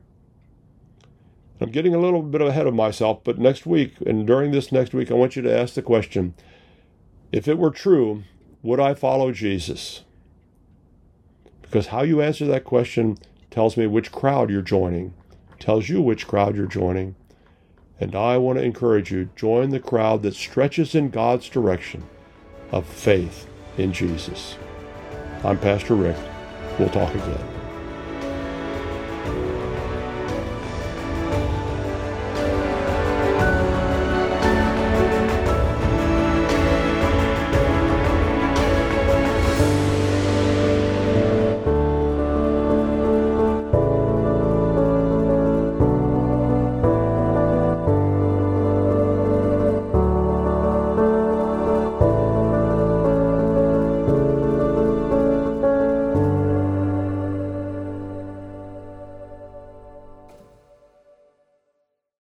[1.61, 4.95] I'm getting a little bit ahead of myself, but next week and during this next
[4.95, 6.35] week, I want you to ask the question
[7.33, 8.23] if it were true,
[8.65, 10.05] would I follow Jesus?
[11.61, 13.19] Because how you answer that question
[13.51, 15.13] tells me which crowd you're joining,
[15.61, 17.15] tells you which crowd you're joining.
[18.01, 22.05] And I want to encourage you join the crowd that stretches in God's direction
[22.73, 23.47] of faith
[23.77, 24.57] in Jesus.
[25.45, 26.17] I'm Pastor Rick.
[26.79, 27.54] We'll talk again.